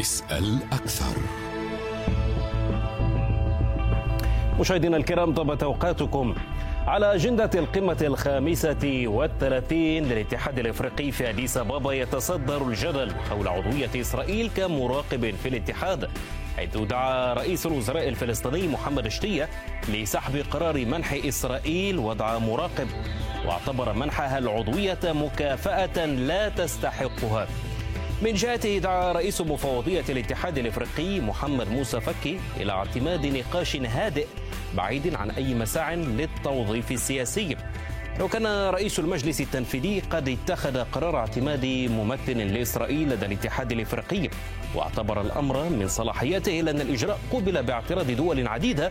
اسأل 0.00 0.58
أكثر. 0.72 1.16
مشاهدينا 4.60 4.96
الكرام 4.96 5.34
طابت 5.34 5.62
أوقاتكم 5.62 6.34
على 6.86 7.14
أجندة 7.14 7.50
القمة 7.54 7.96
الخامسة 8.02 9.02
والثلاثين 9.06 10.04
للاتحاد 10.04 10.58
الإفريقي 10.58 11.10
في 11.10 11.28
أديس 11.28 11.56
أبابا 11.56 11.92
يتصدر 11.92 12.68
الجدل 12.68 13.12
حول 13.30 13.48
عضوية 13.48 13.90
إسرائيل 14.00 14.50
كمراقب 14.56 15.34
في 15.42 15.48
الاتحاد 15.48 16.08
حيث 16.56 16.76
دعا 16.76 17.34
رئيس 17.34 17.66
الوزراء 17.66 18.08
الفلسطيني 18.08 18.68
محمد 18.68 19.08
شتية 19.08 19.48
لسحب 19.88 20.44
قرار 20.50 20.84
منح 20.84 21.12
إسرائيل 21.12 21.98
وضع 21.98 22.38
مراقب 22.38 22.88
واعتبر 23.46 23.92
منحها 23.92 24.38
العضوية 24.38 24.98
مكافأة 25.04 26.06
لا 26.06 26.48
تستحقها. 26.48 27.46
من 28.22 28.34
جهته 28.34 28.78
دعا 28.78 29.12
رئيس 29.12 29.40
مفوضية 29.40 30.04
الاتحاد 30.08 30.58
الإفريقي 30.58 31.20
محمد 31.20 31.68
موسى 31.68 32.00
فكي 32.00 32.40
إلى 32.56 32.72
اعتماد 32.72 33.26
نقاش 33.26 33.76
هادئ 33.76 34.26
بعيد 34.74 35.14
عن 35.14 35.30
أي 35.30 35.54
مساع 35.54 35.94
للتوظيف 35.94 36.92
السياسي. 36.92 37.56
وكان 38.22 38.46
رئيس 38.46 38.98
المجلس 38.98 39.40
التنفيذي 39.40 40.00
قد 40.10 40.28
اتخذ 40.28 40.78
قرار 40.84 41.16
اعتماد 41.16 41.66
ممثل 41.66 42.38
لإسرائيل 42.38 43.08
لدى 43.08 43.26
الاتحاد 43.26 43.72
الإفريقي 43.72 44.28
واعتبر 44.74 45.20
الأمر 45.20 45.68
من 45.68 45.88
صلاحياته 45.88 46.60
إلا 46.60 46.70
أن 46.70 46.80
الإجراء 46.80 47.18
قبل 47.32 47.62
باعتراض 47.62 48.10
دول 48.10 48.48
عديدة 48.48 48.90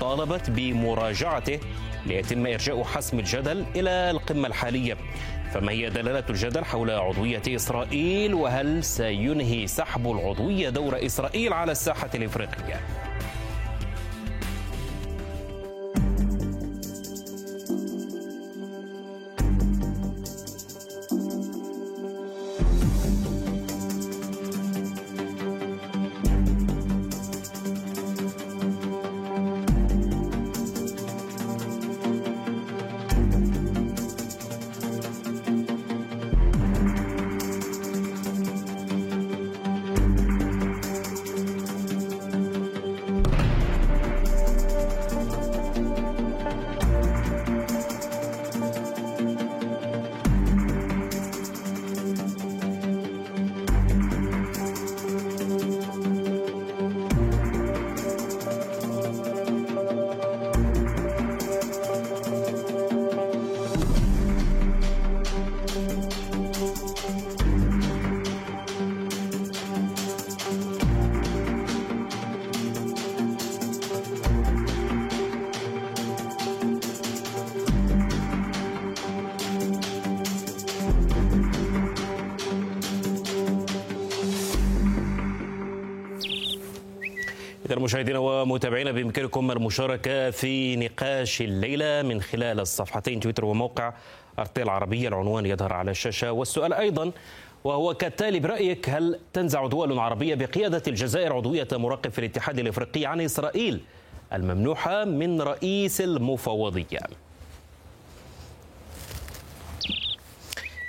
طالبت 0.00 0.50
بمراجعته 0.50 1.60
ليتم 2.06 2.46
إرجاء 2.46 2.82
حسم 2.84 3.18
الجدل 3.18 3.64
إلى 3.76 3.90
القمة 4.10 4.48
الحالية 4.48 4.96
فما 5.52 5.72
هي 5.72 5.90
دلالة 5.90 6.24
الجدل 6.30 6.64
حول 6.64 6.90
عضوية 6.90 7.42
إسرائيل 7.48 8.34
وهل 8.34 8.84
سينهي 8.84 9.66
سحب 9.66 10.10
العضوية 10.10 10.68
دور 10.68 11.06
إسرائيل 11.06 11.52
على 11.52 11.72
الساحة 11.72 12.10
الإفريقية؟ 12.14 12.80
مشاهدينا 87.84 88.18
ومتابعينا 88.18 88.92
بإمكانكم 88.92 89.50
المشاركة 89.50 90.30
في 90.30 90.76
نقاش 90.76 91.40
الليلة 91.42 92.02
من 92.02 92.20
خلال 92.20 92.60
الصفحتين 92.60 93.20
تويتر 93.20 93.44
وموقع 93.44 93.94
أرتيل 94.38 94.64
العربية. 94.64 95.08
العنوان 95.08 95.46
يظهر 95.46 95.72
على 95.72 95.90
الشاشة. 95.90 96.32
والسؤال 96.32 96.72
أيضا 96.72 97.12
وهو 97.64 97.94
كالتالي 97.94 98.40
برأيك 98.40 98.90
هل 98.90 99.20
تنزع 99.32 99.66
دول 99.66 99.98
عربية 99.98 100.34
بقيادة 100.34 100.82
الجزائر 100.88 101.32
عضوية 101.32 101.68
مراقب 101.72 102.10
في 102.10 102.18
الاتحاد 102.18 102.58
الإفريقي 102.58 103.06
عن 103.06 103.20
إسرائيل 103.20 103.80
الممنوحة 104.32 105.04
من 105.04 105.42
رئيس 105.42 106.00
المفوضية؟ 106.00 107.00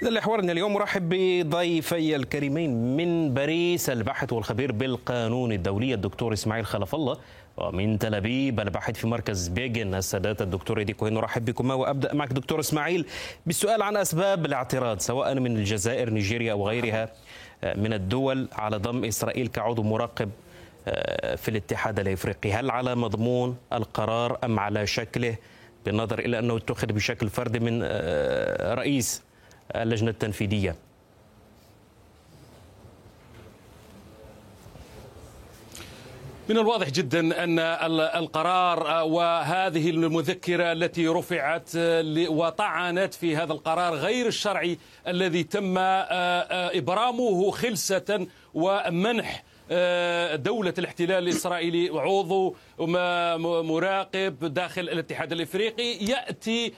إذا 0.05 0.13
لحوارنا 0.13 0.51
اليوم. 0.51 0.75
أرحب 0.75 1.09
بضيفي 1.09 2.16
الكريمين 2.16 2.97
من 2.97 3.33
باريس 3.33 3.89
الباحث 3.89 4.33
والخبير 4.33 4.71
بالقانون 4.71 5.51
الدولي 5.51 5.93
الدكتور 5.93 6.33
إسماعيل 6.33 6.66
خلف 6.66 6.95
الله. 6.95 7.17
ومن 7.57 7.99
تل 7.99 8.15
أبيب 8.15 8.59
الباحث 8.59 8.95
في 8.95 9.07
مركز 9.07 9.47
بيجن 9.47 9.95
السادات 9.95 10.41
الدكتور 10.41 10.79
إيدي 10.79 10.94
كوهين. 10.94 11.17
أرحب 11.17 11.45
بكما 11.45 11.73
وأبدأ 11.73 12.13
معك 12.13 12.33
دكتور 12.33 12.59
إسماعيل 12.59 13.05
بالسؤال 13.45 13.81
عن 13.81 13.97
أسباب 13.97 14.45
الاعتراض 14.45 14.99
سواء 14.99 15.39
من 15.39 15.57
الجزائر 15.57 16.09
نيجيريا 16.09 16.51
أو 16.51 16.67
غيرها 16.67 17.09
من 17.63 17.94
الدول 17.94 18.47
على 18.53 18.77
ضم 18.77 19.05
إسرائيل 19.05 19.47
كعضو 19.47 19.83
مراقب 19.83 20.29
في 21.35 21.47
الاتحاد 21.47 21.99
الإفريقي، 21.99 22.53
هل 22.53 22.71
على 22.71 22.95
مضمون 22.95 23.57
القرار 23.73 24.38
أم 24.44 24.59
على 24.59 24.88
شكله؟ 24.88 25.35
بالنظر 25.85 26.19
إلى 26.19 26.39
أنه 26.39 26.57
اتخذ 26.57 26.88
بشكل 26.88 27.29
فردي 27.29 27.59
من 27.59 27.83
رئيس 28.73 29.23
اللجنة 29.75 30.09
التنفيذية؟ 30.09 30.75
من 36.49 36.57
الواضح 36.57 36.89
جدا 36.89 37.43
أن 37.43 37.59
القرار 38.15 39.03
وهذه 39.07 39.89
المذكرة 39.89 40.71
التي 40.71 41.07
رفعت 41.07 41.69
وطعنت 42.29 43.13
في 43.13 43.35
هذا 43.35 43.53
القرار 43.53 43.93
غير 43.93 44.27
الشرعي 44.27 44.77
الذي 45.07 45.43
تم 45.43 45.75
إبرامه 45.77 47.51
خلسة 47.51 48.27
ومنح 48.53 49.43
دولة 50.35 50.73
الاحتلال 50.77 51.23
الإسرائيلي 51.23 51.89
عضو 51.99 52.55
مراقب 53.61 54.53
داخل 54.53 54.81
الاتحاد 54.81 55.31
الإفريقي 55.31 56.05
يأتي 56.05 56.73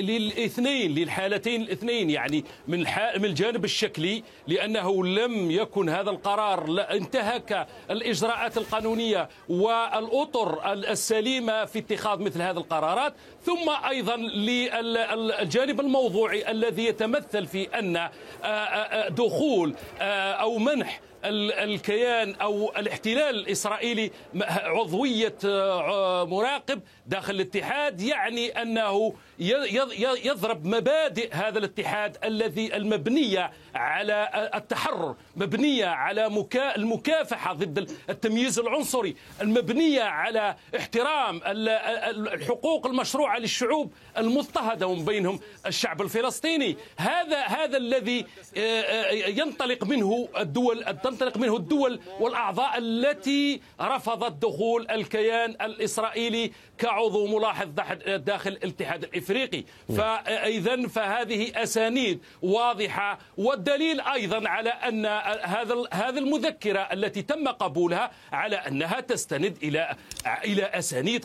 للاثنين 0.00 0.94
للحالتين 0.94 1.62
الاثنين 1.62 2.10
يعني 2.10 2.44
من 2.68 2.78
من 3.16 3.24
الجانب 3.24 3.64
الشكلي 3.64 4.22
لأنه 4.46 5.04
لم 5.04 5.50
يكن 5.50 5.88
هذا 5.88 6.10
القرار 6.10 6.86
انتهك 6.90 7.66
الإجراءات 7.90 8.58
القانونية 8.58 9.28
والأطر 9.48 10.72
السليمة 10.72 11.64
في 11.64 11.78
اتخاذ 11.78 12.18
مثل 12.22 12.42
هذه 12.42 12.56
القرارات. 12.56 13.14
ثم 13.44 13.70
أيضا 13.88 14.16
للجانب 14.16 15.80
الموضوعي 15.80 16.50
الذي 16.50 16.84
يتمثل 16.84 17.46
في 17.46 17.68
أن 17.78 18.08
دخول 19.14 19.74
أو 20.00 20.58
منح 20.58 21.00
الكيان 21.24 22.34
أو 22.34 22.72
الاحتلال 22.76 23.34
الإسرائيلي 23.36 24.10
عضوية 24.50 25.36
مراقب 26.24 26.80
داخل 27.06 27.34
الاتحاد 27.34 28.00
يعني 28.00 28.62
أنه 28.62 29.14
يضرب 29.40 30.66
مبادئ 30.66 31.34
هذا 31.34 31.58
الاتحاد 31.58 32.16
الذي 32.24 32.76
المبنية 32.76 33.50
على 33.74 34.50
التحرر 34.54 35.16
مبنية 35.36 35.86
على 35.86 36.46
المكافحة 36.76 37.52
ضد 37.52 37.90
التمييز 38.10 38.58
العنصري 38.58 39.16
المبنية 39.40 40.02
على 40.02 40.56
احترام 40.76 41.40
الحقوق 41.44 42.86
المشروعة 42.86 43.38
للشعوب 43.38 43.92
المضطهدة 44.18 44.86
ومن 44.86 45.04
بينهم 45.04 45.40
الشعب 45.66 46.02
الفلسطيني. 46.02 46.76
هذا 46.96 47.42
هذا 47.42 47.76
الذي 47.76 48.26
ينطلق 49.38 49.84
منه 49.84 50.28
الدول 50.38 50.84
تنطلق 50.84 51.36
منه 51.36 51.56
الدول 51.56 52.00
والأعضاء 52.20 52.78
التي 52.78 53.60
رفضت 53.80 54.42
دخول 54.42 54.86
الكيان 54.90 55.50
الإسرائيلي 55.50 56.52
كعضو 56.78 57.38
ملاحظ 57.38 57.68
داخل 58.06 58.50
الاتحاد 58.50 59.04
الإفريقي. 59.30 59.64
فإذا 59.96 60.88
فهذه 60.88 61.62
أسانيد 61.62 62.20
واضحة 62.42 63.18
والدليل 63.36 64.00
أيضا 64.00 64.48
على 64.48 64.70
أن 64.70 65.06
هذا 65.42 65.74
هذه 65.92 66.18
المذكرة 66.18 66.80
التي 66.80 67.22
تم 67.22 67.48
قبولها 67.48 68.10
على 68.32 68.56
أنها 68.56 69.00
تستند 69.00 69.56
إلى 69.62 69.96
إلى 70.44 70.62
أسانيد 70.64 71.24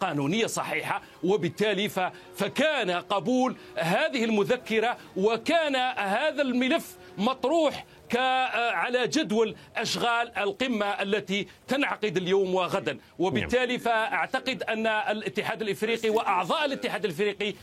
قانونية 0.00 0.46
صحيحة 0.46 1.02
وبالتالي 1.24 1.88
فكان 2.36 2.90
قبول 2.90 3.56
هذه 3.76 4.24
المذكرة 4.24 4.96
وكان 5.16 5.76
هذا 5.96 6.42
الملف 6.42 6.96
مطروح 7.18 7.84
على 8.14 9.08
جدول 9.08 9.56
أشغال 9.76 10.38
القمة 10.38 10.86
التي 10.86 11.46
تنعقد 11.68 12.16
اليوم 12.16 12.54
وغدا. 12.54 12.98
وبالتالي 13.18 13.78
فأعتقد 13.78 14.62
أن 14.62 14.86
الاتحاد 14.86 15.62
الإفريقي 15.62 16.10
وأعضاء 16.10 16.64
الاتحاد 16.64 17.04
الإفريقي 17.04 17.54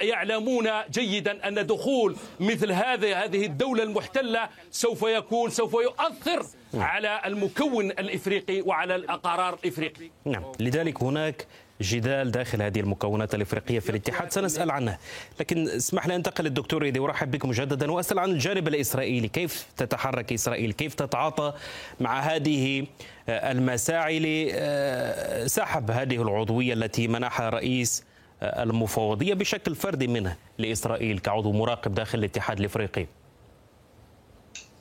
يعلمون 0.00 0.68
جيدا 0.90 1.48
أن 1.48 1.66
دخول 1.66 2.16
مثل 2.40 2.72
هذه 2.72 3.24
هذه 3.24 3.46
الدولة 3.46 3.82
المحتلة 3.82 4.48
سوف 4.70 5.02
يكون 5.02 5.50
سوف 5.50 5.72
يؤثر 5.72 6.46
على 6.74 7.20
المكون 7.26 7.90
الإفريقي 7.90 8.60
وعلى 8.60 8.94
القرار 8.96 9.58
الإفريقي 9.64 10.10
نعم. 10.24 10.42
لذلك 10.60 11.02
هناك 11.02 11.46
جدال 11.80 12.30
داخل 12.30 12.62
هذه 12.62 12.80
المكونات 12.80 13.34
الإفريقية 13.34 13.78
في 13.78 13.90
الاتحاد. 13.90 14.32
سنسأل 14.32 14.70
عنه 14.70 14.98
لكن 15.40 15.68
اسمح 15.68 16.06
لي 16.06 16.16
انتقل 16.16 16.44
للدكتور 16.44 16.84
إيدي 16.84 16.98
وأرحب 16.98 17.30
بك 17.30 17.44
مجددا 17.44 17.90
وأسأل 17.92 18.18
عن 18.18 18.30
الجانب 18.30 18.68
الإسرائيلي. 18.68 19.28
كيف 19.28 19.66
تتحرك 19.76 20.32
إسرائيل؟ 20.32 20.72
كيف 20.72 20.94
تتعاطى 20.94 21.52
مع 22.00 22.20
هذه 22.20 22.86
المساعي 23.28 24.18
لسحب 24.18 25.90
هذه 25.90 26.22
العضوية 26.22 26.72
التي 26.72 27.08
منحها 27.08 27.50
رئيس 27.50 28.04
المفوضية 28.42 29.34
بشكل 29.34 29.74
فردي 29.74 30.06
منه 30.06 30.36
لإسرائيل 30.58 31.18
كعضو 31.18 31.52
مراقب 31.52 31.94
داخل 31.94 32.18
الاتحاد 32.18 32.58
الإفريقي؟ 32.58 33.06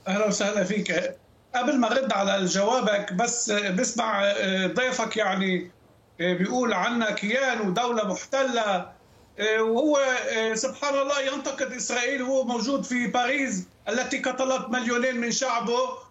أهلا 0.07 0.27
وسهلا 0.27 0.63
فيك. 0.63 1.15
قبل 1.55 1.77
ما 1.79 1.91
أرد 1.91 2.13
على 2.13 2.45
جوابك 2.45 3.13
بس 3.13 3.51
بسمع 3.51 4.33
ضيفك 4.65 5.17
يعني 5.17 5.71
بيقول 6.19 6.73
عنا 6.73 7.11
كيان 7.11 7.61
ودولة 7.61 8.07
محتلة. 8.07 8.91
وهو 9.59 9.99
سبحان 10.53 10.99
الله 10.99 11.21
ينتقد 11.21 11.73
إسرائيل. 11.73 12.21
وهو 12.21 12.43
موجود 12.43 12.83
في 12.83 13.07
باريس 13.07 13.63
التي 13.89 14.17
قتلت 14.17 14.69
مليونين 14.69 15.17
من 15.17 15.31
شعبه. 15.31 16.08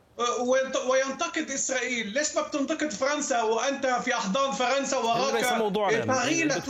وينتقد 0.89 1.51
إسرائيل، 1.51 2.07
ليش 2.07 2.37
ما 2.37 2.43
بتنتقد 2.43 2.93
فرنسا 2.93 3.43
وأنت 3.43 3.87
في 3.87 4.15
أحضان 4.15 4.53
فرنسا 4.53 4.97
وراك 4.97 5.35
ليس 5.35 5.53
موضوعنا. 5.53 6.15
فارينة 6.15 6.63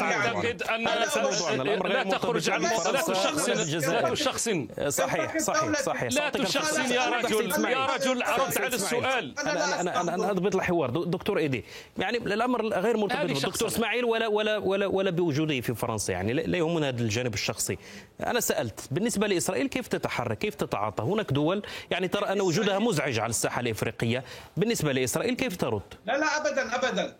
أعتقد 0.00 0.62
أن 0.62 0.84
لا 0.84 2.02
تخرج 2.02 2.50
عن 2.50 2.62
لا 2.62 3.00
تشخصن 3.00 3.92
لا 3.92 4.10
تشخصن 4.10 4.68
صحيح 4.88 5.38
صحيح 5.38 5.80
صحيح 5.82 6.12
لا 6.12 6.30
تشخصن 6.30 6.92
يا 6.92 7.08
رجل 7.08 7.64
يا 7.64 7.86
رجل 7.86 8.22
رد 8.22 8.58
على 8.58 8.74
السؤال. 8.74 9.34
أنا 9.38 9.80
أنا 9.80 10.00
أنا 10.00 10.14
أنا 10.14 10.30
أضبط 10.30 10.54
الحوار 10.54 10.90
دكتور 10.90 11.38
ايدي 11.38 11.64
يعني 11.98 12.18
الأمر 12.18 12.66
غير 12.66 12.96
مرتبط 12.96 13.26
بالدكتور 13.26 13.68
إسماعيل 13.68 14.04
ولا 14.04 14.26
ولا 14.26 14.56
ولا 14.56 14.86
ولا 14.86 15.10
بوجوده 15.10 15.60
في 15.60 15.74
فرنسا 15.74 16.12
يعني 16.12 16.32
لا 16.32 16.58
يهمنا 16.58 16.88
هذا 16.88 17.00
الجانب 17.00 17.34
الشخصي. 17.34 17.78
أنا 18.26 18.40
سألت 18.40 18.80
بالنسبة 18.90 19.26
لإسرائيل 19.26 19.66
كيف 19.66 19.88
تتحرك؟ 19.88 20.38
كيف 20.38 20.54
تتعاطى؟ 20.54 21.02
هناك 21.02 21.32
دول 21.32 21.62
يعني 21.90 22.08
ترى 22.08 22.32
أن 22.32 22.40
وجودها 22.40 22.78
مزعج 22.88 23.18
على 23.18 23.30
الساحة 23.30 23.60
الإفريقية 23.60 24.24
بالنسبة 24.56 24.92
لإسرائيل 24.92 25.34
كيف 25.34 25.56
ترد؟ 25.56 25.82
لا 26.06 26.18
لا 26.18 26.36
ابدا 26.36 26.74
ابدا. 26.74 27.16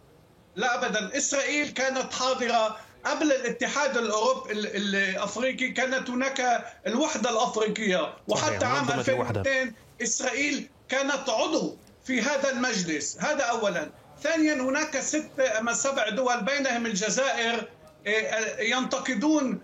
لا 0.56 0.75
ابدا. 0.87 1.17
إسرائيل 1.17 1.69
كانت 1.69 2.12
حاضرة 2.12 2.76
قبل 3.05 3.32
الاتحاد 3.32 3.97
الاوروبي 3.97 4.53
الأفريقي. 4.53 5.69
كانت 5.69 6.11
هناك 6.11 6.65
الوحدة 6.87 7.31
الأفريقية. 7.31 8.15
وحتى 8.29 8.65
عام 8.65 8.91
2002 8.91 9.75
إسرائيل 10.03 10.69
كانت 10.88 11.29
عضو 11.29 11.76
في 12.05 12.20
هذا 12.20 12.50
المجلس. 12.50 13.19
هذا 13.20 13.43
اولا. 13.44 13.91
ثانيا 14.23 14.55
هناك 14.55 15.00
ست 15.00 15.41
أما 15.59 15.73
سبع 15.73 16.09
دول 16.09 16.44
بينهم 16.44 16.87
الجزائر 16.87 17.69
ينتقدون 18.61 19.61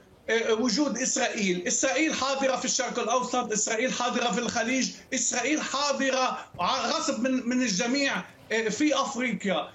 وجود 0.50 0.98
إسرائيل، 0.98 1.66
إسرائيل 1.66 2.14
حاضرة 2.14 2.56
في 2.56 2.64
الشرق 2.64 2.98
الأوسط، 2.98 3.52
إسرائيل 3.52 3.92
حاضرة 3.92 4.30
في 4.32 4.38
الخليج، 4.38 4.90
إسرائيل 5.14 5.62
حاضرة 5.62 6.46
غصب 6.60 7.20
من 7.20 7.48
من 7.48 7.62
الجميع 7.62 8.22
في 8.70 8.94
أفريقيا. 9.00 9.68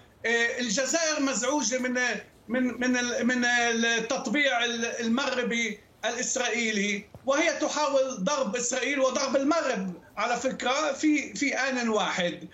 الجزائر 0.60 1.20
مزعوجة 1.20 1.78
من 1.78 1.94
من 2.48 2.64
من 2.82 2.92
من 3.28 3.46
التطبيع 3.46 4.66
المغربي 5.00 5.80
الإسرائيلي 6.06 7.06
وهي 7.26 7.54
تحاول 7.54 8.24
ضرب 8.24 8.56
إسرائيل 8.56 9.00
وضرب 9.00 9.36
المغرب 9.36 9.94
على 10.18 10.38
فكرة 10.38 10.94
في 10.94 11.34
في 11.34 11.54
آن 11.56 11.90
واحد. 11.90 12.48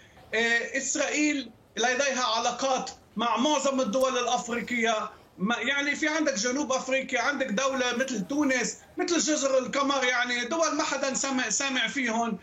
إسرائيل 0.78 1.52
لديها 1.78 2.24
علاقات 2.24 2.90
مع 3.16 3.38
معظم 3.38 3.82
الدول 3.82 4.18
الأفريقية 4.18 5.10
يعني 5.40 5.96
في 5.96 6.08
عندك 6.08 6.34
جنوب 6.34 6.72
أفريقيا 6.72 7.22
عندك 7.22 7.48
دولة 7.48 7.96
مثل 7.96 8.28
تونس 8.28 8.78
مثل 8.98 9.18
جزر 9.18 9.58
القمر 9.58 10.04
يعني 10.04 10.46
دول 10.46 10.76
ما 10.76 10.84
حدا 10.84 11.14
سامع 11.14 11.50
سامع 11.50 11.88
فيهم. 11.88 12.38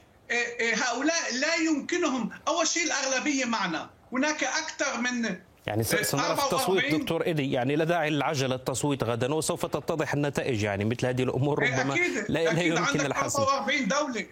هؤلاء 0.74 1.34
لا 1.40 1.54
يمكنهم. 1.54 2.30
أول 2.48 2.66
شيء 2.66 2.84
الأغلبية 2.84 3.44
معنا. 3.44 3.90
هناك 4.12 4.44
أكثر 4.44 5.00
من 5.00 5.36
يعني 5.66 5.82
سنرى 5.84 6.36
في 6.36 6.44
التصويت 6.44 6.94
دكتور 6.94 7.26
إيدي 7.26 7.52
يعني 7.52 7.76
لا 7.76 7.84
داعي 7.84 8.10
للعجله 8.10 8.54
التصويت 8.54 9.04
غدا 9.04 9.34
وسوف 9.34 9.66
تتضح 9.66 10.12
النتائج 10.12 10.62
يعني 10.62 10.84
مثل 10.84 11.06
هذه 11.06 11.22
الأمور 11.22 11.62
ربما 11.62 11.94
أكيد. 11.94 12.24
لا, 12.28 12.52
أكيد 12.52 12.72
لا 12.72 12.80
يمكن 12.80 13.00
الحسم. 13.00 13.42
44 13.42 13.88
دولة. 13.88 14.26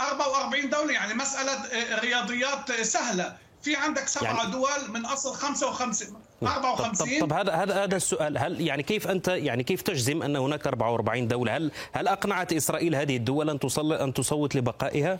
44 0.00 0.70
دولة 0.70 0.92
يعني 0.92 1.14
مسألة 1.14 1.62
رياضيات 2.00 2.72
سهلة. 2.72 3.36
في 3.62 3.76
عندك 3.76 4.08
سبعة 4.08 4.36
يعني 4.36 4.50
دول 4.50 4.90
من 4.90 5.06
أصل 5.06 5.34
55 5.34 6.16
54 6.42 7.20
طب, 7.20 7.26
طب 7.26 7.32
هذا 7.32 7.52
هذا 7.52 7.84
هذا 7.84 7.96
السؤال 7.96 8.38
هل 8.38 8.60
يعني 8.60 8.82
كيف 8.82 9.08
أنت 9.08 9.28
يعني 9.28 9.62
كيف 9.62 9.82
تجزم 9.82 10.22
أن 10.22 10.36
هناك 10.36 10.66
44 10.66 11.28
دولة؟ 11.28 11.56
هل 11.56 11.70
هل 11.92 12.08
أقنعت 12.08 12.52
إسرائيل 12.52 12.94
هذه 12.94 13.16
الدول 13.16 13.50
أن 13.50 13.58
تصل 13.58 13.92
أن 13.92 14.14
تصوت 14.14 14.54
لبقائها؟ 14.54 15.18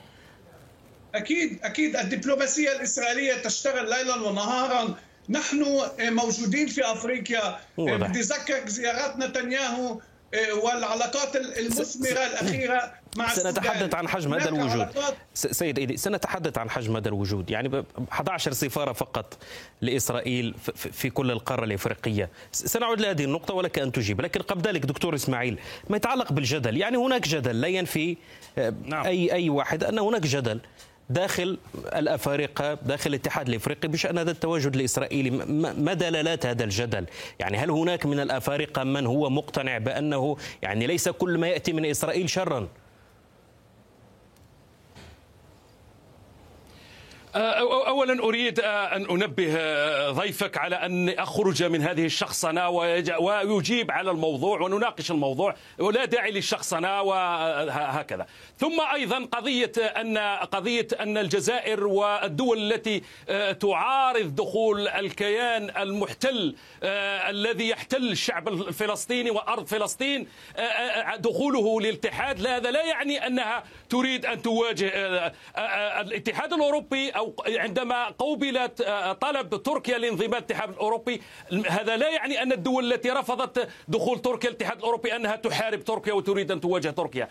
أكيد 1.14 1.58
أكيد. 1.62 1.96
الدبلوماسية 1.96 2.72
الإسرائيلية 2.72 3.34
تشتغل 3.34 3.90
ليلا 3.90 4.14
ونهارا. 4.14 4.94
نحن 5.28 5.64
موجودين 6.00 6.66
في 6.66 6.92
أفريقيا. 6.92 7.58
بدي 7.78 8.22
زيارات 8.66 9.16
نتنياهو. 9.16 10.00
والعلاقات 10.62 11.36
المثمرة 11.36 12.26
الأخيرة 12.26 12.92
مع 13.16 13.34
سنتحدث 13.34 13.94
عن 13.94 14.08
حجم 14.08 14.34
هذا 14.34 14.48
الوجود. 14.48 14.88
سيد 15.34 15.78
إيدي 15.78 15.96
سنتحدث 15.96 16.58
عن 16.58 16.70
حجم 16.70 16.96
هذا 16.96 17.08
الوجود. 17.08 17.50
يعني 17.50 17.84
11 18.12 18.52
سفارة 18.52 18.92
فقط 18.92 19.38
لإسرائيل 19.80 20.54
في 20.74 21.10
كل 21.10 21.30
القارة 21.30 21.64
الإفريقية. 21.64 22.30
سنعود 22.52 23.00
لهذه 23.00 23.24
النقطة 23.24 23.54
ولك 23.54 23.78
أن 23.78 23.92
تجيب. 23.92 24.20
لكن 24.20 24.40
قبل 24.40 24.62
ذلك 24.62 24.86
دكتور 24.86 25.14
إسماعيل 25.14 25.58
ما 25.90 25.96
يتعلق 25.96 26.32
بالجدل؟ 26.32 26.76
يعني 26.76 26.96
هناك 26.96 27.28
جدل 27.28 27.60
لا 27.60 27.68
ينفي 27.68 28.16
نعم. 28.84 29.06
اي 29.06 29.32
أي 29.32 29.50
واحد 29.50 29.84
أن 29.84 29.98
هناك 29.98 30.22
جدل. 30.22 30.60
داخل 31.10 31.58
الأفارقة 31.96 32.74
داخل 32.74 33.10
الاتحاد 33.10 33.48
الإفريقي 33.48 33.88
بشأن 33.88 34.18
هذا 34.18 34.30
التواجد 34.30 34.74
الإسرائيلي. 34.74 35.30
ما 35.30 35.94
دلالات 35.94 36.46
هذا 36.46 36.64
الجدل؟ 36.64 37.06
يعني 37.38 37.56
هل 37.56 37.70
هناك 37.70 38.06
من 38.06 38.20
الأفارقة 38.20 38.84
من 38.84 39.06
هو 39.06 39.30
مقتنع 39.30 39.78
بأنه 39.78 40.36
يعني 40.62 40.86
ليس 40.86 41.08
كل 41.08 41.38
ما 41.38 41.48
يأتي 41.48 41.72
من 41.72 41.86
إسرائيل 41.86 42.30
شرا؟ 42.30 42.68
اولا 47.86 48.22
أريد 48.22 48.60
أن 48.60 49.10
أنبه 49.10 49.56
ضيفك 50.10 50.56
على 50.56 50.76
أن 50.76 51.08
أخرج 51.08 51.62
من 51.62 51.82
هذه 51.82 52.04
الشخصنة 52.04 52.68
ويجيب 53.18 53.90
على 53.90 54.10
الموضوع 54.10 54.60
ونناقش 54.60 55.10
الموضوع. 55.10 55.54
ولا 55.78 56.04
داعي 56.04 56.30
للشخصنة 56.30 57.02
وهكذا 57.02 58.26
ثم 58.58 58.80
أيضا 58.94 59.24
قضية 59.24 59.72
ان 59.78 60.18
قضية 60.52 60.88
أن 61.00 61.18
الجزائر 61.18 61.86
والدول 61.86 62.72
التي 62.72 63.02
تعارض 63.60 64.34
دخول 64.34 64.88
الكيان 64.88 65.70
المحتل 65.76 66.56
الذي 66.82 67.68
يحتل 67.68 68.12
الشعب 68.12 68.48
الفلسطيني 68.48 69.30
وأرض 69.30 69.66
فلسطين 69.66 70.28
دخوله 71.18 71.80
للاتحاد. 71.80 72.40
لا 72.40 72.56
هذا 72.56 72.70
لا 72.70 72.84
يعني 72.84 73.26
أنها 73.26 73.64
تريد 73.88 74.26
أن 74.26 74.42
تواجه 74.42 74.90
الاتحاد 76.00 76.52
الأوروبي 76.52 77.10
أو 77.10 77.34
عندما 77.46 78.08
قوبلت 78.08 78.82
طلب 79.20 79.62
تركيا 79.62 79.98
لانضمام 79.98 80.32
الاتحاد 80.32 80.70
الأوروبي 80.70 81.22
هذا 81.68 81.96
لا 81.96 82.10
يعني 82.10 82.42
أن 82.42 82.52
الدول 82.52 82.92
التي 82.92 83.10
رفضت 83.10 83.68
دخول 83.88 84.22
تركيا 84.22 84.50
الاتحاد 84.50 84.78
الأوروبي 84.78 85.16
أنها 85.16 85.36
تحارب 85.36 85.84
تركيا 85.84 86.12
وتريد 86.12 86.50
أن 86.50 86.60
تواجه 86.60 86.90
تركيا. 86.90 87.28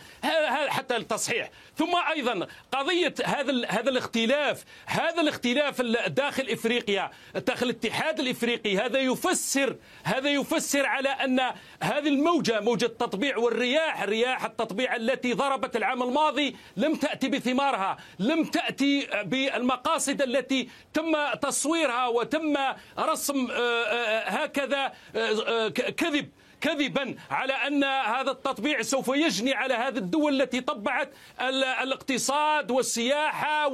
حتى 0.68 0.96
التصحيح 1.16 1.50
ثم 1.78 1.96
أيضا 2.12 2.48
قضية 2.72 3.14
هذا 3.26 3.66
هذا 3.68 3.90
الاختلاف 3.90 4.64
هذا 4.86 5.22
الاختلاف 5.22 5.82
داخل 6.08 6.50
إفريقيا 6.50 7.12
داخل 7.36 7.66
الاتحاد 7.66 8.20
الإفريقي 8.20 8.78
هذا 8.78 9.00
يفسر 9.00 9.76
هذا 10.04 10.30
يفسر 10.30 10.86
على 10.86 11.10
أن 11.10 11.40
هذه 11.84 12.08
الموجة 12.08 12.60
موجة 12.60 12.86
التطبيع 12.86 13.38
والرياح 13.38 14.04
رياح 14.04 14.46
التطبيع 14.46 14.96
التي 14.96 15.34
ضربت 15.34 15.76
العام 15.76 16.04
الماضي 16.04 16.56
لم 16.78 16.96
تأتي 16.96 17.30
بثمارها 17.30 17.98
لم 18.20 18.44
تأتي 18.44 19.08
بالمقاصد 19.24 20.22
التي 20.22 20.70
تم 20.94 21.34
تصويرها 21.42 22.08
وتم 22.08 22.58
رسم 23.00 23.48
هكذا 24.26 24.94
كذب. 25.98 26.30
كذبا 26.66 27.16
على 27.32 27.54
أن 27.54 27.84
هذا 27.84 28.32
التطبيع 28.32 28.82
سوف 28.82 29.08
يجني 29.08 29.54
على 29.54 29.74
هذه 29.74 29.98
الدول 29.98 30.42
التي 30.42 30.62
طبعت 30.62 31.10
الاقتصاد 31.84 32.72
والسياحة 32.72 33.68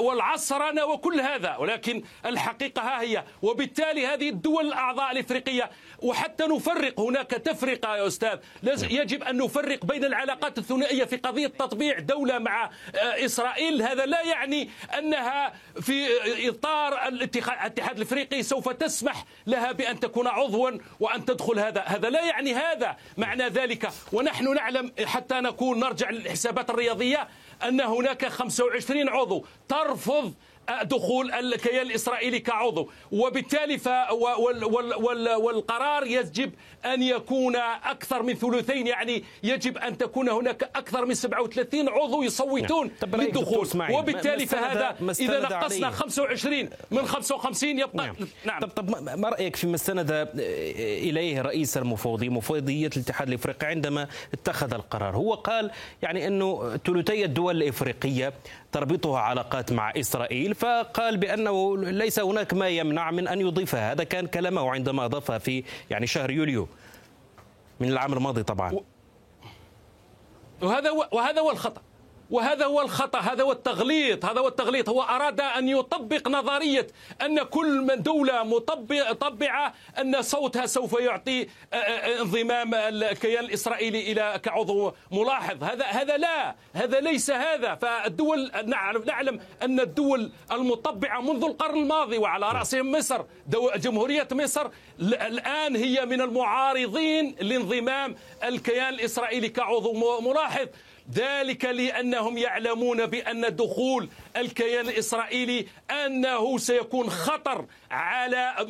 والعصرنة 0.00 0.84
وكل 0.84 1.20
هذا. 1.20 1.56
ولكن 1.56 2.02
الحقيقة 2.26 2.82
ها 2.82 3.00
هي 3.00 3.24
وبالتالي 3.42 4.06
هذه 4.06 4.28
الدول 4.28 4.66
الأعضاء 4.66 5.12
الإفريقية 5.12 5.70
وحتى 6.02 6.46
نفرق 6.46 7.00
هناك 7.00 7.30
تفرقة 7.30 7.96
يا 7.96 8.06
أستاذ 8.06 8.38
يجب 8.90 9.22
أن 9.22 9.36
نفرق 9.36 9.84
بين 9.84 10.04
العلاقات 10.04 10.58
الثنائية 10.58 11.04
في 11.04 11.16
قضية 11.16 11.46
تطبيع 11.46 11.98
دولة 11.98 12.38
مع 12.38 12.64
آه، 12.64 13.24
إسرائيل. 13.24 13.82
هذا 13.82 14.06
لا 14.06 14.22
يعني 14.22 14.70
أنها 14.98 15.52
في 15.80 16.06
إطار 16.48 17.08
الاتحاد 17.08 17.78
الإفريقي 17.96 18.42
سوف 18.42 18.68
تسمح 18.68 19.24
لها 19.46 19.72
بأن 19.72 20.00
تكون 20.00 20.26
عضوا 20.26 20.70
وأن 21.00 21.24
تدخل 21.24 21.57
هذا 21.58 21.80
هذا 21.80 22.10
لا 22.10 22.24
يعني 22.24 22.54
هذا 22.54 22.96
معنى 23.16 23.48
ذلك. 23.48 23.88
ونحن 24.12 24.54
نعلم 24.54 24.92
حتى 25.04 25.34
نكون 25.34 25.80
نرجع 25.80 26.10
للحسابات 26.10 26.70
الرياضية 26.70 27.28
أن 27.62 27.80
هناك 27.80 28.26
25 28.26 29.08
عضو 29.08 29.44
ترفض 29.68 30.34
دخول 30.82 31.32
الكيان 31.32 31.86
الإسرائيلي 31.86 32.40
كعضو. 32.40 32.90
وبالتالي 33.12 33.78
ف 33.78 33.88
والقرار 35.38 36.06
يجب 36.06 36.52
أن 36.84 37.02
يكون 37.02 37.56
أكثر 37.84 38.22
من 38.22 38.34
ثلثين 38.34 38.86
يعني 38.86 39.24
يجب 39.42 39.78
أن 39.78 39.98
تكون 39.98 40.28
هناك 40.28 40.62
أكثر 40.62 41.04
من 41.04 41.14
37 41.14 41.88
عضو 41.88 42.22
يصوتون 42.22 42.90
نعم. 43.06 43.20
للدخول. 43.20 43.68
وبالتالي 43.90 44.46
فهذا 44.46 44.96
إذا 45.20 45.40
نقصنا 45.40 45.90
25 45.90 46.70
من 46.90 47.06
55 47.06 47.78
يبقى 47.78 48.06
نعم, 48.06 48.14
نعم. 48.44 48.60
طب, 48.60 48.68
طب 48.68 49.18
ما 49.18 49.28
رأيك 49.28 49.56
فيما 49.56 49.74
استند 49.74 50.28
إليه 50.38 51.42
رئيس 51.42 51.76
المفوضية 51.76 52.28
مفوضية 52.28 52.90
الاتحاد 52.96 53.28
الإفريقي 53.28 53.66
عندما 53.66 54.08
اتخذ 54.32 54.74
القرار. 54.74 55.16
هو 55.16 55.34
قال 55.34 55.70
يعني 56.02 56.26
أنه 56.26 56.76
ثلثي 56.86 57.24
الدول 57.24 57.62
الإفريقية 57.62 58.32
تربطها 58.72 59.20
علاقات 59.20 59.72
مع 59.72 59.92
إسرائيل 59.96 60.54
فقال 60.54 61.16
بأنه 61.16 61.76
ليس 61.76 62.20
هناك 62.20 62.54
ما 62.54 62.68
يمنع 62.68 63.10
من 63.10 63.28
أن 63.28 63.40
يضيفها 63.40 63.92
هذا 63.92 64.04
كان 64.04 64.26
كلامه 64.26 64.70
عندما 64.70 65.04
أضافها 65.04 65.38
في 65.38 65.64
يعني 65.90 66.06
شهر 66.06 66.30
يوليو. 66.30 66.68
من 67.80 67.88
العام 67.88 68.12
الماضي 68.12 68.42
طبعا. 68.42 68.80
وهذا 70.62 70.90
وهذا 70.90 71.40
هو 71.40 71.50
الخطأ. 71.50 71.82
وهذا 72.30 72.64
هو 72.64 72.80
الخطأ 72.80 73.18
هذا 73.18 73.42
هو 73.42 73.52
التغليط 73.52 74.24
هذا 74.24 74.40
هو 74.40 74.48
التغليط. 74.48 74.88
هو 74.88 75.02
أراد 75.02 75.40
أن 75.40 75.68
يطبق 75.68 76.28
نظرية 76.28 76.86
أن 77.22 77.42
كل 77.42 77.80
من 77.80 78.02
دولة 78.02 78.42
مطبعة 78.42 79.74
أن 79.98 80.22
صوتها 80.22 80.66
سوف 80.66 81.00
يعطي 81.00 81.48
انضمام 82.20 82.74
الكيان 82.74 83.44
الإسرائيلي 83.44 84.12
إلى 84.12 84.40
كعضو 84.42 84.92
ملاحظ. 85.12 85.64
هذا 85.64 85.84
هذا 85.84 86.16
لا 86.16 86.54
هذا 86.72 87.00
ليس 87.00 87.30
هذا. 87.30 87.74
فالدول 87.74 88.50
نعلم 89.06 89.40
أن 89.62 89.80
الدول 89.80 90.32
المطبعة 90.52 91.20
منذ 91.20 91.44
القرن 91.44 91.78
الماضي 91.78 92.18
وعلى 92.18 92.52
رأسهم 92.52 92.92
مصر 92.92 93.24
جمهورية 93.76 94.28
مصر 94.32 94.68
الآن 95.00 95.76
هي 95.76 96.06
من 96.06 96.20
المعارضين 96.20 97.36
لانضمام 97.40 98.16
الكيان 98.44 98.94
الإسرائيلي 98.94 99.48
كعضو 99.48 100.20
ملاحظ. 100.20 100.66
ذلك 101.14 101.64
لأنهم 101.64 102.38
يعلمون 102.38 103.06
بأن 103.06 103.56
دخول 103.56 104.08
الكيان 104.36 104.88
الإسرائيلي 104.88 105.66
أنه 105.90 106.58
سيكون 106.58 107.10
خطر 107.10 107.66
على 107.90 108.66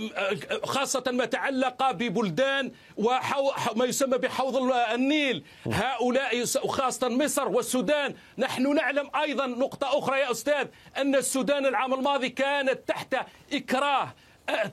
خاصة 0.65 1.05
ما 1.07 1.25
تعلق 1.25 1.91
ببلدان 1.91 2.73
وما 2.97 3.85
يسمى 3.85 4.19
بحوض 4.19 4.57
النيل. 4.73 5.45
هؤلاء 5.67 6.45
خاصة 6.69 7.09
مصر 7.09 7.49
والسودان. 7.49 8.15
نحن 8.39 8.75
نعلم 8.75 9.11
أيضا 9.23 9.47
نقطة 9.47 9.99
أخرى 9.99 10.21
يا 10.21 10.31
أستاذ 10.31 10.67
أن 10.97 11.15
السودان 11.15 11.67
العام 11.67 11.95
الماضي 11.95 12.29
كانت 12.29 12.79
تحت 12.87 13.17
إكراه 13.53 14.15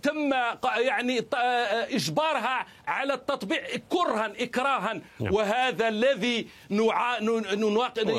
تم 0.02 0.34
يعني 0.78 1.26
إجبارها 1.96 2.66
على 2.88 3.14
التطبيع 3.14 3.62
كرها 3.90 4.32
إكراها. 4.40 5.02
نعم. 5.20 5.34
وهذا 5.34 5.88
الذي 5.88 6.48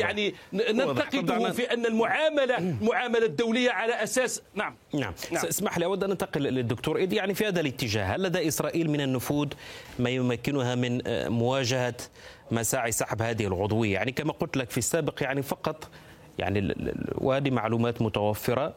يعني 0.01 0.35
ننتقده 0.53 1.53
في 1.53 1.73
أن 1.73 1.87
المعاملة 1.87 2.59
المعامله 2.59 3.27
الدولية 3.27 3.71
على 3.71 4.03
أساس 4.03 4.43
نعم. 4.55 4.75
نعم, 4.95 5.13
نعم. 5.33 5.47
اسمح 5.47 5.79
لي 5.79 5.85
أود 5.85 6.05
أن 6.05 6.11
أنتقل 6.11 6.43
للدكتور 6.43 6.97
ايدي 6.97 7.17
يعني 7.17 7.35
في 7.35 7.47
هذا 7.47 7.61
الاتجاه 7.61 8.05
هل 8.05 8.23
لدى 8.23 8.49
إسرائيل 8.49 8.91
من 8.91 9.01
النفوذ 9.01 9.49
ما 9.99 10.11
يمكنها 10.11 10.75
من 10.75 11.01
مواجهة 11.29 11.95
مساعي 12.51 12.93
سحب 12.93 13.23
هذه 13.23 13.47
العضوية؟ 13.47 13.95
يعني 13.95 14.13
كما 14.13 14.33
قلت 14.33 14.57
لك 14.57 14.71
في 14.71 14.79
السابق 14.79 15.23
يعني 15.23 15.43
فقط 15.43 15.89
يعني 16.39 16.75
وهذه 17.15 17.51
معلومات 17.51 18.03
متوفرة. 18.03 18.75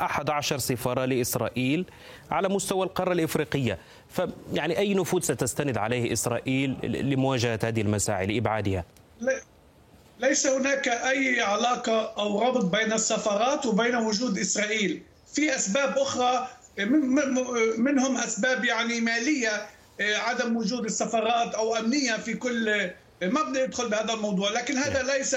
11 0.00 0.58
سفارة 0.58 1.04
لإسرائيل 1.04 1.84
على 2.30 2.48
مستوى 2.48 2.86
القارة 2.86 3.12
الإفريقية. 3.12 3.78
فيعني 4.08 4.78
أي 4.78 4.94
نفوذ 4.94 5.22
ستستند 5.22 5.78
عليه 5.78 6.12
إسرائيل 6.12 6.76
لمواجهة 6.82 7.58
هذه 7.64 7.80
المساعي 7.80 8.26
لإبعادها؟ 8.26 8.84
ليس 10.20 10.46
هناك 10.46 10.88
أي 10.88 11.40
علاقة 11.40 12.12
أو 12.18 12.42
ربط 12.42 12.64
بين 12.64 12.92
السفارات 12.92 13.66
وبين 13.66 13.96
وجود 13.96 14.38
إسرائيل. 14.38 15.02
في 15.34 15.56
أسباب 15.56 15.98
أخرى 15.98 16.48
منهم 17.78 18.16
أسباب 18.16 18.64
يعني 18.64 19.00
مالية 19.00 19.66
عدم 20.00 20.56
وجود 20.56 20.84
السفارات 20.84 21.54
أو 21.54 21.76
أمنية 21.76 22.12
في 22.12 22.34
كل 22.34 22.90
ما 23.22 23.42
بدنا 23.42 23.66
ندخل 23.66 23.88
بهذا 23.88 24.12
الموضوع. 24.12 24.50
لكن 24.50 24.78
هذا 24.78 25.02
نعم. 25.02 25.16
ليس 25.16 25.36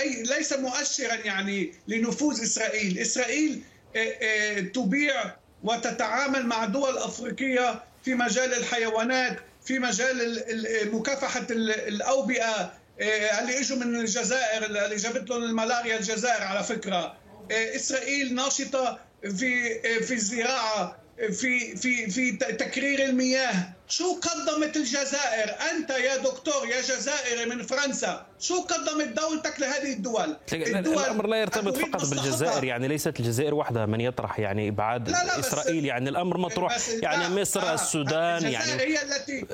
أي 0.00 0.22
ليس 0.22 0.52
مؤشرا 0.52 1.14
يعني 1.14 1.72
لنفوذ 1.88 2.42
إسرائيل. 2.42 2.98
إسرائيل 2.98 3.62
آه، 3.96 3.98
آه، 3.98 4.60
تبيع 4.60 5.36
وتتعامل 5.62 6.46
مع 6.46 6.64
دول 6.64 6.98
أفريقية 6.98 7.82
في 8.04 8.14
مجال 8.14 8.54
الحيوانات 8.54 9.38
في 9.64 9.78
مجال 9.78 10.44
مكافحة 10.92 11.46
الأوبئة 11.50 12.72
آه، 13.00 13.40
اللي 13.40 13.60
إجوا 13.60 13.78
من 13.78 14.00
الجزائر 14.00 14.64
اللي 14.64 14.96
جابت 14.96 15.30
لهم 15.30 15.42
الملاريا 15.42 15.96
الجزائر 15.96 16.42
على 16.42 16.64
فكرة. 16.64 17.16
إسرائيل 17.50 18.34
ناشطة 18.34 18.98
في 19.22 19.80
في 20.02 20.14
الزراعة 20.14 20.96
في 21.16 21.76
في 21.76 22.10
في 22.10 22.32
تكرير 22.32 23.04
المياه. 23.04 23.72
شو 23.88 24.20
قدمت 24.20 24.76
الجزائر؟ 24.76 25.54
أنت 25.70 25.90
يا 25.90 26.16
دكتور 26.16 26.66
يا 26.66 26.80
جزائري 26.80 27.46
من 27.46 27.62
فرنسا 27.62 28.26
شو 28.40 28.60
قدمت 28.62 29.08
دولتك 29.08 29.60
لهذه 29.60 29.92
الدول, 29.92 30.36
الدول 30.52 30.98
الأمر 30.98 31.26
لا 31.26 31.36
يرتبط 31.36 31.76
فقط 31.76 32.04
بالجزائر 32.06 32.64
يعني 32.64 32.88
ليست 32.88 33.20
الجزائر 33.20 33.54
وحدها 33.54 33.86
من 33.86 34.00
يطرح 34.00 34.38
يعني 34.38 34.68
ابعاد 34.68 35.08
لا 35.08 35.24
لا 35.24 35.38
إسرائيل 35.38 35.84
يعني 35.84 36.08
الأمر 36.08 36.38
مطروح 36.38 36.78
يعني 37.02 37.40
مصر 37.40 37.62
آه 37.62 37.74
السودان 37.74 38.42
يعني 38.42 38.82
هي 38.82 39.02
التي 39.02 39.46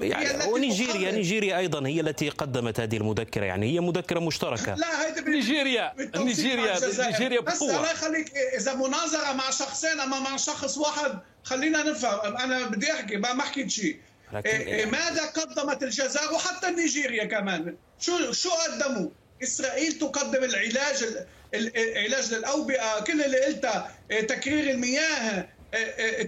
يعني 0.00 0.52
ونيجيريا 0.52 1.10
نيجيريا 1.10 1.58
أيضا 1.58 1.86
هي 1.86 2.00
التي 2.00 2.28
قدمت 2.28 2.80
هذه 2.80 2.96
المذكرة 2.96 3.44
يعني 3.44 3.72
هي 3.74 3.80
مذكرة 3.80 4.20
مشتركة. 4.20 4.74
لا 4.74 5.06
هيدي 5.06 5.30
نيجيريا 5.30 5.92
نيجيريا 6.16 6.74
نيجيريا 6.98 7.40
بقوة. 7.40 7.54
بس 7.54 7.62
الله 7.62 7.90
يخليك 7.90 8.32
إذا 8.58 8.74
مناظرة 8.74 9.32
مع 9.32 9.50
شخصين 9.50 10.00
أما 10.00 10.20
مع 10.20 10.36
شخص 10.36 10.78
واحد 10.78 11.18
خلينا 11.44 11.82
نفهم. 11.82 12.36
أنا 12.36 12.66
بدي 12.66 12.92
أحكي 12.92 13.16
ما 13.16 13.42
حكيت 13.42 13.70
شيء. 13.70 13.96
إيه، 14.34 14.66
إيه، 14.66 14.86
ماذا 14.86 15.22
قدمت 15.24 15.82
الجزائر 15.82 16.32
وحتى 16.32 16.70
نيجيريا 16.70 17.24
كمان؟ 17.24 17.76
شو 18.00 18.32
شو 18.32 18.50
قدموا؟ 18.50 19.10
إسرائيل 19.42 19.92
تقدم 19.92 20.44
العلاج 20.44 21.04
العلاج 21.54 22.34
للأوبئة 22.34 23.00
كل 23.00 23.22
اللي 23.22 23.44
قلتها 23.44 23.98
إيه، 24.10 24.26
تكرير 24.26 24.70
المياه 24.70 25.48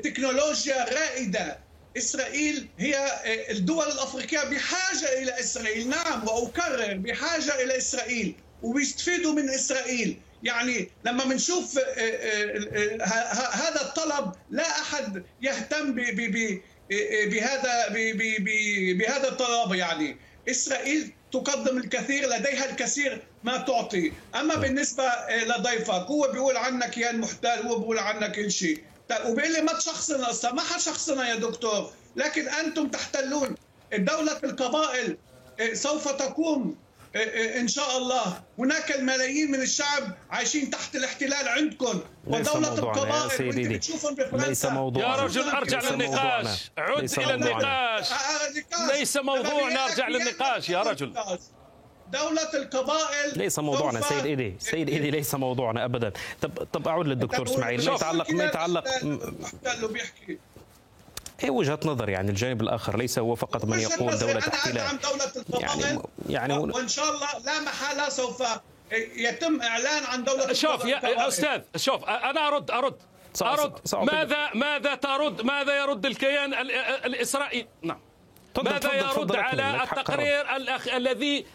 تكنولوجيا 0.05 0.85
رائدة. 0.85 1.59
إسرائيل 1.97 2.69
هي 2.79 3.09
الدول 3.51 3.87
الأفريقية 3.87 4.45
بحاجة 4.45 5.23
إلى 5.23 5.41
إسرائيل. 5.41 5.89
نعم 5.89 6.29
وأكرر 6.29 6.95
بحاجة 6.95 7.63
إلى 7.63 7.79
إسرائيل. 7.79 8.35
وبيستفيدوا 8.63 9.33
من 9.33 9.51
إسرائيل. 9.51 10.19
يعني 10.45 10.91
لما 11.05 11.25
بنشوف 11.25 11.79
هذا 13.53 13.81
الطلب 13.81 14.33
لا 14.51 14.71
أحد 14.81 15.25
يهتم 15.43 15.95
بهذا 17.31 17.89
بهذا 18.99 19.29
الطلب 19.29 19.75
يعني. 19.75 20.17
إسرائيل 20.51 21.13
تقدم 21.33 21.79
الكثير 21.79 22.29
لديها 22.29 22.71
الكثير 22.71 23.23
ما 23.45 23.59
تعطي. 23.59 24.13
أما 24.35 24.55
بالنسبة 24.55 25.05
لضيفك 25.47 25.91
هو 25.91 26.33
بيقول 26.33 26.57
عنك 26.57 26.91
كيان 26.91 27.19
محتال 27.19 27.67
هو 27.67 27.79
بيقول 27.79 27.99
عنك 27.99 28.33
كل 28.33 28.51
شيء. 28.51 28.83
طيب 29.09 29.27
وبيقول 29.27 29.53
لي 29.53 29.61
ما 29.61 29.73
تشخصنا 29.73 30.29
ما 30.53 30.63
حشخصنا 30.63 31.29
يا 31.29 31.35
دكتور؟ 31.35 31.93
لكن 32.17 32.49
أنتم 32.49 32.89
تحتلون. 32.89 33.55
دوله 33.93 34.39
القبائل 34.45 35.17
سوف 35.73 36.09
تقوم. 36.09 36.77
إن 37.61 37.69
شاء 37.69 37.99
الله. 37.99 38.43
هناك 38.59 38.93
الملايين 38.93 39.51
من 39.51 39.63
الشعب 39.63 40.17
عايشين 40.31 40.71
تحت 40.71 40.97
الاحتلال 40.97 41.49
عندكم. 41.49 42.01
ودولة 42.27 42.75
القبائل 42.79 43.49
وانت 43.49 43.69
بتشوفهم 43.69 44.15
بفرنسا 44.15 44.47
ليس 44.47 44.65
موضوعنا. 44.65 45.17
يا 45.17 45.23
رجل 45.23 45.49
أرجع 45.49 45.91
للنقاش. 45.91 46.71
عد 46.79 47.19
إلى 47.19 47.35
النقاش. 47.35 48.09
ليس 48.93 49.17
موضوعنا. 49.17 49.85
أرجع 49.85 50.09
للنقاش 50.09 50.69
يا 50.69 50.83
رجل. 50.83 51.15
دولة 52.13 52.55
القبائل 52.55 53.39
ليس 53.39 53.59
موضوعنا. 53.59 54.01
سيد 54.01 54.27
إيدي. 54.27 54.57
سيد 54.59 54.89
إيدي 54.89 55.11
ليس 55.11 55.35
موضوعنا 55.35 55.85
ابدا. 55.85 56.13
طب 56.43 56.69
طب 56.73 56.89
أعود 56.89 57.07
للدكتور 57.07 57.47
إسماعيل. 57.47 57.87
ما 57.87 57.95
يتعلق 57.95 58.31
ما 58.31 58.45
يتعلق 58.45 58.85
هي 61.41 61.51
وجهة 61.51 61.81
نظر 61.85 62.09
يعني 62.09 62.31
الجانب 62.31 62.63
الآخر 62.63 62.97
ليس 62.97 63.19
هو 63.19 63.35
فقط 63.35 63.65
من 63.65 63.79
يقول 63.79 64.19
دولة 64.19 64.39
احتلال. 64.39 64.99
يعني 65.61 65.99
يعني 66.29 66.55
وإن 66.59 66.89
شاء 66.89 67.11
الله 67.11 67.39
لا 67.45 67.61
محالة 67.61 68.09
سوف 68.09 68.43
يتم 69.17 69.63
إعلان 69.63 70.05
عن 70.05 70.25
دولة 70.25 70.53
شوف 70.53 70.85
يا 70.85 71.29
أستاذ 71.29 71.61
شوف 71.77 72.05
أنا 72.05 72.49
أرد 72.49 72.71
أرد. 72.71 72.97
أرد. 73.43 73.73
ماذا 73.95 74.51
ماذا 74.55 74.95
ترد 74.95 75.43
ماذا 75.43 75.77
يرد 75.79 76.07
الكيان 76.07 76.55
الإسرائيلي؟ 77.05 77.69
نعم. 77.83 77.99
ماذا 78.65 78.95
يرد 78.95 79.37
على 79.37 79.83
التقرير 79.83 80.47
الذي 80.97 81.47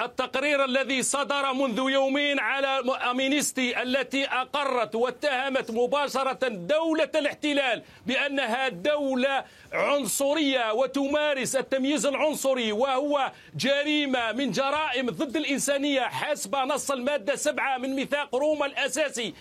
التقرير 0.00 0.64
الذي 0.64 1.02
صدر 1.02 1.52
منذ 1.52 1.78
يومين 1.78 2.40
على 2.40 2.82
أمينستي 3.10 3.82
التي 3.82 4.24
أقرت 4.24 4.94
واتهمت 4.94 5.70
مباشرة 5.70 6.48
دولة 6.48 7.10
الاحتلال 7.14 7.82
بأنها 8.06 8.68
دولة 8.68 9.44
عنصرية 9.72 10.72
وتمارس 10.72 11.56
التمييز 11.56 12.06
العنصري 12.06 12.72
وهو 12.72 13.32
جريمة 13.56 14.32
من 14.32 14.50
جرائم 14.50 15.10
ضد 15.10 15.36
الإنسانية 15.36 16.00
حسب 16.00 16.56
نص 16.56 16.90
المادة 16.90 17.36
سبعة 17.36 17.78
من 17.78 17.94
ميثاق 17.94 18.34
روما 18.34 18.66
الأساسي. 18.66 19.34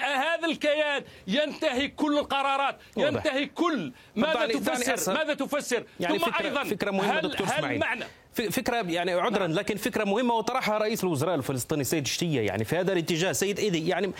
هذا 0.00 0.46
الكيان 0.46 1.04
ينتهي 1.26 1.88
كل 1.88 2.18
القرارات 2.18 2.78
ينتهي 2.96 3.46
كل 3.46 3.92
ماذا 4.16 4.46
تفسر؟ 4.46 5.14
ماذا 5.14 5.34
تفسر؟ 5.34 5.84
يعني 6.00 6.18
ثم 6.18 6.30
فكرة 6.30 6.46
أيضا 6.46 6.64
فكرة 6.64 6.90
مهمة 6.90 7.18
هل, 7.18 7.28
دكتور 7.28 7.46
هل 7.46 7.78
معنى 7.78 8.04
فكرة 8.34 8.76
يعني 8.76 9.12
عذرا 9.12 9.46
لكن 9.46 9.76
فكرة 9.76 10.04
مهمة 10.04 10.34
وطرحها 10.34 10.78
رئيس 10.78 11.04
الوزراء 11.04 11.34
الفلسطيني 11.34 11.84
سيد 11.84 12.06
شتيه 12.06 12.40
يعني 12.40 12.64
في 12.64 12.76
هذا 12.76 12.92
الاتجاه 12.92 13.32
سيد 13.32 13.58
إيدي 13.58 13.88
يعني 13.88 14.12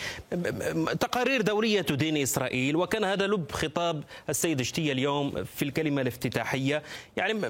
تقارير 1.01 1.43
دوريه 1.43 1.81
تدين 1.81 2.17
إسرائيل 2.17 2.77
وكان 2.77 3.05
هذا 3.05 3.27
لب 3.27 3.53
خطاب 3.53 4.03
السيد 4.29 4.63
شتيه 4.63 4.93
اليوم 4.93 5.45
في 5.45 5.63
الكلمة 5.63 6.03
الافتتاحية. 6.03 6.83
يعني 7.17 7.41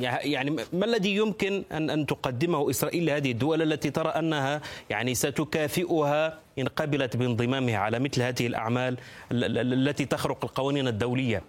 يعني 0.00 0.50
ما 0.72 0.84
الذي 0.84 1.16
يمكن 1.16 1.62
ان 1.72 1.90
أن 1.90 2.06
تقدمه 2.06 2.70
إسرائيل 2.70 3.06
لهذه 3.06 3.30
الدول 3.30 3.62
التي 3.62 3.90
ترى 3.90 4.08
أنها 4.08 4.60
يعني 4.90 5.14
ستكافئها 5.14 6.38
إن 6.58 6.68
قبلت 6.68 7.16
بانضمامها 7.16 7.76
على 7.78 7.98
مثل 7.98 8.22
هذه 8.22 8.46
الأعمال 8.46 8.96
التي 9.32 10.04
تخرق 10.04 10.44
القوانين 10.44 10.88
الدولية؟ 10.88 11.42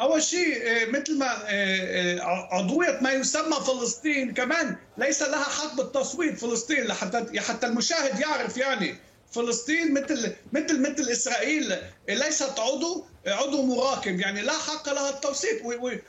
أول 0.00 0.22
شيء 0.22 0.62
آه، 0.66 0.84
مثل 0.84 1.18
ما 1.18 1.26
آه، 1.26 2.18
آه، 2.18 2.54
عضوية 2.54 2.98
ما 3.00 3.12
يسمى 3.12 3.56
فلسطين 3.66 4.34
كمان 4.34 4.76
ليس 4.98 5.22
لها 5.22 5.44
حق 5.44 5.76
بالتصويت 5.76 6.38
فلسطين 6.38 6.84
لحتى 6.84 7.40
حتى 7.40 7.66
المشاهد 7.66 8.20
يعرف 8.20 8.56
يعني. 8.56 8.96
فلسطين 9.32 9.94
مثل 9.94 10.32
مثل 10.52 10.80
مثل 10.80 11.08
إسرائيل 11.10 11.76
ليست 12.08 12.58
عضو 12.58 13.06
عضو 13.26 13.62
مراقب 13.62 14.20
يعني. 14.20 14.42
لا 14.42 14.52
حق 14.52 14.92
لها 14.92 15.10
التصويت. 15.10 15.62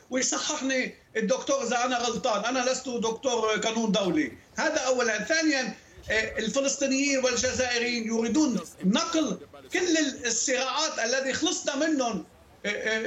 ويصححني 0.09 0.95
الدكتور 1.17 1.63
إذا 1.63 1.85
أنا 1.85 1.97
غلطان. 1.97 2.45
أنا 2.45 2.71
لست 2.71 2.89
دكتور 2.89 3.47
قانون 3.47 3.91
دولي. 3.91 4.31
هذا 4.57 4.79
اولا. 4.79 5.23
ثانيا 5.23 5.75
الفلسطينيين 6.11 7.25
والجزائريين 7.25 8.07
يريدون 8.07 8.59
نقل 8.83 9.37
كل 9.73 9.97
الصراعات 10.25 10.99
الذي 10.99 11.33
خلصنا 11.33 11.75
منهم 11.75 12.25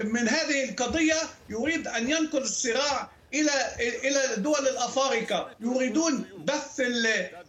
من 0.04 0.28
هذه 0.28 0.64
القضية 0.64 1.16
يريد 1.50 1.88
أن 1.88 2.10
ينقل 2.10 2.42
الصراع 2.42 3.10
إلى 3.34 3.50
إلى 3.80 4.36
دول 4.36 4.68
الأفارقة. 4.68 5.50
يريدون 5.60 6.24
بث 6.44 6.80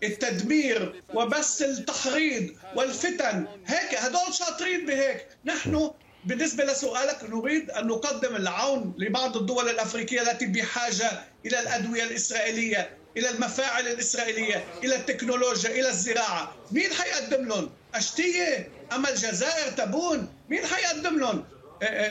التدمير 0.04 1.04
وبث 1.14 1.62
التحريض 1.62 2.56
والفتن. 2.76 3.48
هيك 3.68 3.96
هدول 3.96 4.34
شاطرين 4.34 4.86
بهيك. 4.86 5.28
نحن 5.46 5.92
بالنسبة 6.26 6.64
لسؤالك 6.64 7.24
نريد 7.30 7.72
أن 7.72 7.88
نقدم 7.88 8.36
العون 8.36 8.94
لبعض 8.98 9.38
الدول 9.38 9.70
الأفريقية 9.70 10.22
التي 10.22 10.46
بحاجة 10.46 11.12
إلى 11.46 11.60
الأدوية 11.60 12.04
الإسرائيلية 12.04 12.98
إلى 13.18 13.30
المفاعل 13.30 13.88
الإسرائيلية 13.88 14.66
إلى 14.84 14.96
التكنولوجيا 14.96 15.70
إلى 15.70 15.90
الزراعة. 15.90 16.56
مين 16.72 16.94
حيقدم 16.94 17.46
لهم؟ 17.46 17.70
أشتية 17.96 18.72
أما 18.94 19.10
الجزائر 19.10 19.72
تبون؟ 19.72 20.34
مين 20.50 20.66
حيقدم 20.66 21.20
لهم؟ 21.20 21.46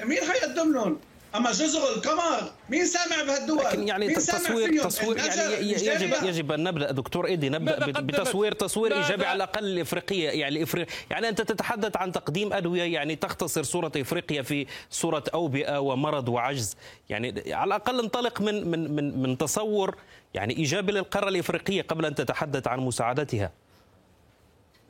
مين 0.04 0.18
حيقدم 0.18 0.72
لهم؟ 0.72 0.98
أما 1.36 1.50
جزر 1.52 1.80
القمر 1.96 2.52
مين 2.70 2.86
سامع 2.86 3.22
بهالدول؟ 3.22 3.58
لكن 3.64 3.88
يعني 3.88 4.14
تصوير 4.14 4.82
تصوير 4.82 5.16
يعني 5.16 5.72
يجب 5.72 6.14
يجب 6.22 6.52
أن 6.52 6.64
نبدأ 6.64 6.90
دكتور 6.90 7.26
إيدي 7.26 7.48
نبدأ 7.48 8.00
بتصوير 8.00 8.52
تصوير 8.52 8.96
إيجابي 8.96 9.24
على 9.24 9.36
الأقل 9.36 9.64
الافريقيه 9.64 10.30
يعني 10.30 10.62
إفريقيا 10.62 10.94
يعني 11.10 11.28
أنت 11.28 11.40
تتحدث 11.40 11.96
عن 11.96 12.12
تقديم 12.12 12.52
أدوية 12.52 12.82
يعني 12.82 13.16
تختصر 13.16 13.62
صورة 13.62 13.92
إفريقيا 13.96 14.42
في 14.42 14.66
صورة 14.90 15.24
أوبئة 15.34 15.78
ومرض 15.78 16.28
وعجز. 16.28 16.76
يعني 17.08 17.54
على 17.54 17.68
الأقل 17.68 18.00
انطلق 18.00 18.40
من 18.40 18.70
من 18.70 18.96
من 18.96 19.22
من 19.22 19.38
تصور 19.38 19.96
يعني 20.34 20.56
إيجابي 20.56 20.92
للقارة 20.92 21.28
الإفريقية 21.28 21.82
قبل 21.82 22.04
أن 22.04 22.14
تتحدث 22.14 22.68
عن 22.68 22.80
مساعدتها. 22.80 23.52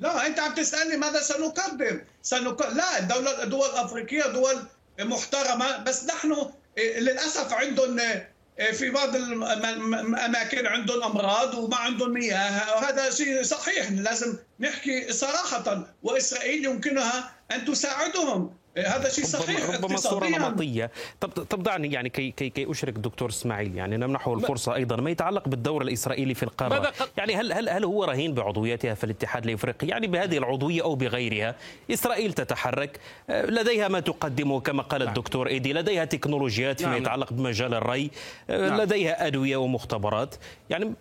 لا 0.01 0.27
انت 0.27 0.39
عم 0.39 0.55
تسألني 0.55 0.97
ماذا 0.97 1.21
سنقدم؟ 1.23 2.01
سنق... 2.23 2.69
لا 2.69 2.99
الدولة 2.99 3.43
الدول 3.43 3.69
الأفريقية 3.69 4.27
دول 4.27 4.57
محترمة 5.01 5.77
بس 5.79 6.05
نحن 6.05 6.51
إيه، 6.79 7.01
للأسف 7.01 7.53
عندهم 7.53 7.99
إيه، 7.99 8.73
في 8.73 8.91
بعض 8.91 9.17
الاماكن 9.17 10.67
عندهم 10.67 11.03
أمراض 11.03 11.55
وما 11.55 11.77
عندهم 11.77 12.11
مياه 12.11 12.75
وهذا 12.77 13.11
شيء 13.11 13.43
صحيح. 13.43 13.91
لازم 13.91 14.37
نحكي 14.61 15.13
صراحة 15.13 15.87
وإسرائيل 16.03 16.65
يمكنها 16.65 17.31
أن 17.53 17.65
تساعدهم. 17.65 18.58
هذا 18.77 19.09
شيء 19.09 19.25
صحيح 19.25 19.71
ربما 19.71 19.97
صورة 19.97 20.27
نمطية. 20.27 20.91
طب 21.21 21.29
طب 21.29 21.63
دعني 21.63 21.93
يعني 21.93 22.09
كي 22.09 22.31
كي 22.31 22.51
كي 22.51 22.71
أشرك 22.71 22.93
دكتور 22.93 23.29
إسماعيل 23.29 23.77
يعني 23.77 23.97
نمنحه 23.97 24.35
الفرصة 24.35 24.75
أيضا. 24.75 24.97
ما 24.97 25.11
يتعلق 25.11 25.49
بالدور 25.49 25.83
الإسرائيلي 25.83 26.35
في 26.35 26.43
القارة؟ 26.43 26.93
يعني 27.17 27.37
هل 27.37 27.53
هل 27.53 27.69
هل 27.69 27.85
هو 27.85 28.05
رهين 28.05 28.35
بعضويتها 28.35 28.95
في 28.95 29.05
الاتحاد 29.05 29.45
الإفريقي؟ 29.45 29.87
يعني 29.87 30.07
بهذه 30.07 30.39
العضوية 30.39 30.83
أو 30.83 30.95
بغيرها 30.95 31.55
إسرائيل 31.91 32.33
تتحرك. 32.33 33.01
آه، 33.31 33.47
لديها 33.47 33.89
ما 33.89 34.01
تقدمه 34.01 34.61
كما 34.61 34.83
قال 34.83 35.01
نعم. 35.01 35.09
الدكتور 35.09 35.49
إيدي. 35.49 35.73
لديها 35.73 36.05
تكنولوجيات 36.05 36.81
فيما 36.81 36.93
نعم. 36.93 37.03
يتعلق 37.03 37.33
بمجال 37.33 37.75
الري. 37.75 38.11
آه، 38.51 38.69
نعم. 38.69 38.81
لديها 38.81 39.27
أدوية 39.27 39.57
ومختبرات. 39.57 40.35
يعني 40.71 40.95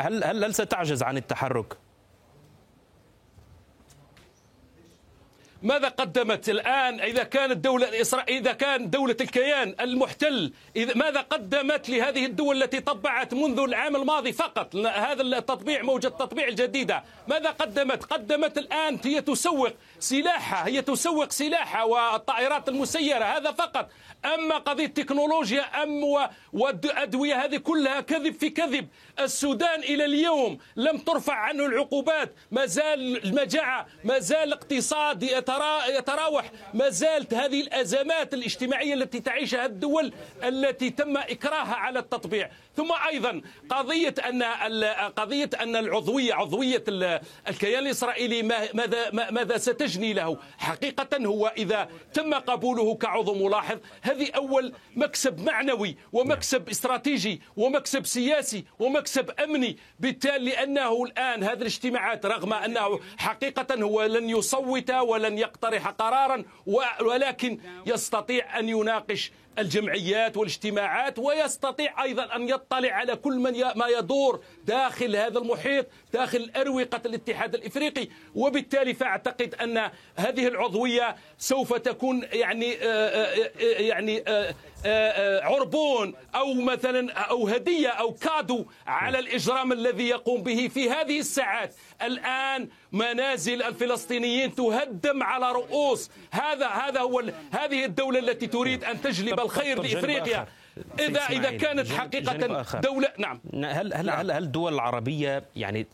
هل 0.00 0.24
هل 0.24 0.44
هل 0.44 0.54
ستعجز 0.54 1.02
عن 1.02 1.16
التحرك؟ 1.16 1.76
ماذا 5.62 5.88
قدمت 5.88 6.48
الآن 6.48 7.00
إذا 7.00 7.22
كانت 7.22 7.56
دولة 7.56 8.00
إسرائيل 8.00 8.36
إذا 8.38 8.52
كان 8.52 8.90
دولة 8.90 9.16
الكيان 9.20 9.74
المحتل؟ 9.80 10.52
إذا 10.76 10.94
ماذا 10.94 11.20
قدمت 11.20 11.88
لهذه 11.88 12.26
الدول 12.26 12.62
التي 12.62 12.80
طبعت 12.80 13.34
منذ 13.34 13.58
العام 13.58 13.96
الماضي 13.96 14.32
فقط؟ 14.32 14.76
هذا 14.76 15.22
التطبيع 15.22 15.82
موجة 15.82 16.06
التطبيع 16.06 16.48
الجديدة. 16.48 17.04
ماذا 17.28 17.50
قدمت؟ 17.50 18.04
قدمت 18.04 18.58
الآن 18.58 18.98
هي 19.04 19.20
تسوق 19.20 19.70
سلاحها 19.98 20.66
هي 20.66 20.82
تسوق 20.82 21.30
سلاحها 21.30 21.82
والطائرات 21.82 22.68
المسيرة 22.68 23.24
هذا 23.24 23.52
فقط. 23.52 23.90
أما 24.24 24.58
قضية 24.58 24.86
تكنولوجيا 24.86 25.82
أم 25.82 26.28
والأدوية 26.52 27.44
هذه 27.44 27.56
كلها 27.56 28.00
كذب 28.00 28.34
في 28.34 28.50
كذب. 28.50 28.88
السودان 29.20 29.80
إلى 29.80 30.04
اليوم 30.04 30.58
لم 30.76 30.98
ترفع 30.98 31.34
عنه 31.34 31.66
العقوبات. 31.66 32.34
ما 32.50 32.66
زال 32.66 33.24
المجاعة 33.24 33.86
ما 34.04 34.18
زال 34.18 34.48
الاقتصاد 34.48 35.22
يتراوح. 35.88 36.50
ما 36.74 36.88
زالت 36.88 37.34
هذه 37.34 37.60
الأزمات 37.60 38.34
الاجتماعية 38.34 38.94
التي 38.94 39.20
تعيشها 39.20 39.66
الدول 39.66 40.12
التي 40.44 40.90
تم 40.90 41.16
إكراهها 41.16 41.74
على 41.74 41.98
التطبيع. 41.98 42.50
ثم 42.76 42.92
أيضا 43.08 43.42
قضية 43.70 44.14
أن 44.28 44.42
قضية 45.16 45.50
أن 45.60 45.76
العضوية 45.76 46.34
عضوية 46.34 46.84
الكيان 47.48 47.86
الإسرائيلي 47.86 48.42
ماذا 48.74 49.10
ماذا 49.10 49.58
ستجني 49.58 50.12
له؟ 50.12 50.38
حقيقة 50.58 51.26
هو 51.26 51.52
إذا 51.58 51.88
تم 52.14 52.34
قبوله 52.34 52.94
كعضو 52.94 53.34
ملاحظ 53.34 53.78
هذه 54.02 54.30
أول 54.36 54.72
مكسب 54.96 55.40
معنوي 55.40 55.96
ومكسب 56.12 56.68
استراتيجي 56.68 57.42
ومكسب 57.56 58.06
سياسي 58.06 58.64
ومكسب 58.78 59.30
أمني. 59.30 59.76
بالتالي 60.00 60.48
لأنه 60.50 61.02
الآن 61.04 61.44
هذه 61.44 61.52
الاجتماعات 61.52 62.26
رغم 62.26 62.52
أنه 62.52 63.00
حقيقة 63.18 63.82
هو 63.82 64.04
لن 64.04 64.30
يصوت 64.30 64.90
ولن 64.90 65.37
أن 65.38 65.42
يقترح 65.42 65.88
قرارا 65.88 66.44
ولكن 67.00 67.58
يستطيع 67.86 68.58
أن 68.58 68.68
يناقش 68.68 69.32
الجمعيات 69.58 70.36
والاجتماعات 70.36 71.18
ويستطيع 71.18 72.02
أيضا 72.02 72.36
أن 72.36 72.48
يطلع 72.48 72.92
على 72.92 73.16
كل 73.16 73.38
من 73.38 73.52
ما 73.76 73.86
يدور 73.98 74.40
داخل 74.64 75.16
هذا 75.16 75.38
المحيط 75.38 75.86
داخل 76.12 76.50
أروقة 76.56 77.00
الاتحاد 77.06 77.54
الإفريقي. 77.54 78.08
وبالتالي 78.34 78.94
فأعتقد 78.94 79.54
أن 79.54 79.90
هذه 80.16 80.48
العضوية 80.48 81.16
سوف 81.38 81.74
تكون 81.74 82.22
يعني 82.32 82.74
آه، 82.74 82.84
آه، 82.84 83.50
آه، 83.60 83.80
يعني 83.80 84.24
عربون 85.42 86.14
أو 86.34 86.54
مثلا 86.54 87.12
أو 87.12 87.48
هدية 87.48 87.88
أو 87.88 88.12
كادو 88.12 88.66
على 88.86 89.18
الإجرام 89.18 89.72
الذي 89.72 90.08
يقوم 90.08 90.42
به 90.42 90.68
في 90.68 90.90
هذه 90.90 91.18
الساعات. 91.18 91.74
الآن 92.02 92.68
منازل 92.92 93.62
الفلسطينيين 93.62 94.54
تهدم 94.54 95.22
على 95.22 95.52
رؤوس. 95.52 96.10
هذا 96.30 96.66
هذا 96.66 97.00
هو 97.00 97.22
هذه 97.52 97.84
الدولة 97.84 98.18
التي 98.18 98.46
تريد 98.46 98.84
أن 98.84 99.02
تجلب 99.02 99.40
الخير 99.40 99.82
لإفريقيا. 99.82 100.46
اذا 100.98 101.20
إذا 101.20 101.50
كانت 101.50 101.92
حقيقة 101.92 102.80
دوله 102.80 103.08
نعم. 103.18 103.40
هل 103.54 103.94
هل 103.94 104.06
نعم. 104.06 104.18
هل 104.18 104.30
الدول 104.30 104.74
العربية 104.74 105.44
يعني 105.56 105.86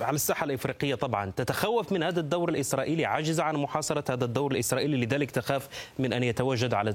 على 0.00 0.14
الساحة 0.14 0.44
الإفريقية 0.44 0.94
طبعا 0.94 1.32
تتخوف 1.36 1.92
من 1.92 2.02
هذا 2.02 2.20
الدور 2.20 2.48
الإسرائيلي 2.48 3.04
عاجزة 3.04 3.42
عن 3.42 3.56
محاصرة 3.56 4.04
هذا 4.10 4.24
الدور 4.24 4.52
الإسرائيلي 4.52 5.06
لذلك 5.06 5.30
تخاف 5.30 5.68
من 5.98 6.12
أن 6.12 6.22
يتواجد 6.22 6.74
على 6.74 6.94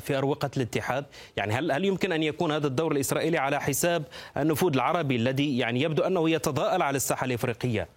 في 0.00 0.18
أروقة 0.18 0.50
الاتحاد؟ 0.56 1.04
يعني 1.36 1.54
هل 1.54 1.72
هل 1.72 1.84
يمكن 1.84 2.12
أن 2.12 2.22
يكون 2.22 2.52
هذا 2.52 2.66
الدور 2.66 2.92
الإسرائيلي 2.92 3.38
على 3.38 3.60
حساب 3.60 4.02
النفوذ 4.36 4.74
العربي 4.74 5.16
الذي 5.16 5.58
يعني 5.58 5.82
يبدو 5.82 6.02
أنه 6.02 6.30
يتضاءل 6.30 6.82
على 6.82 6.96
الساحة 6.96 7.24
الإفريقية؟ 7.24 7.88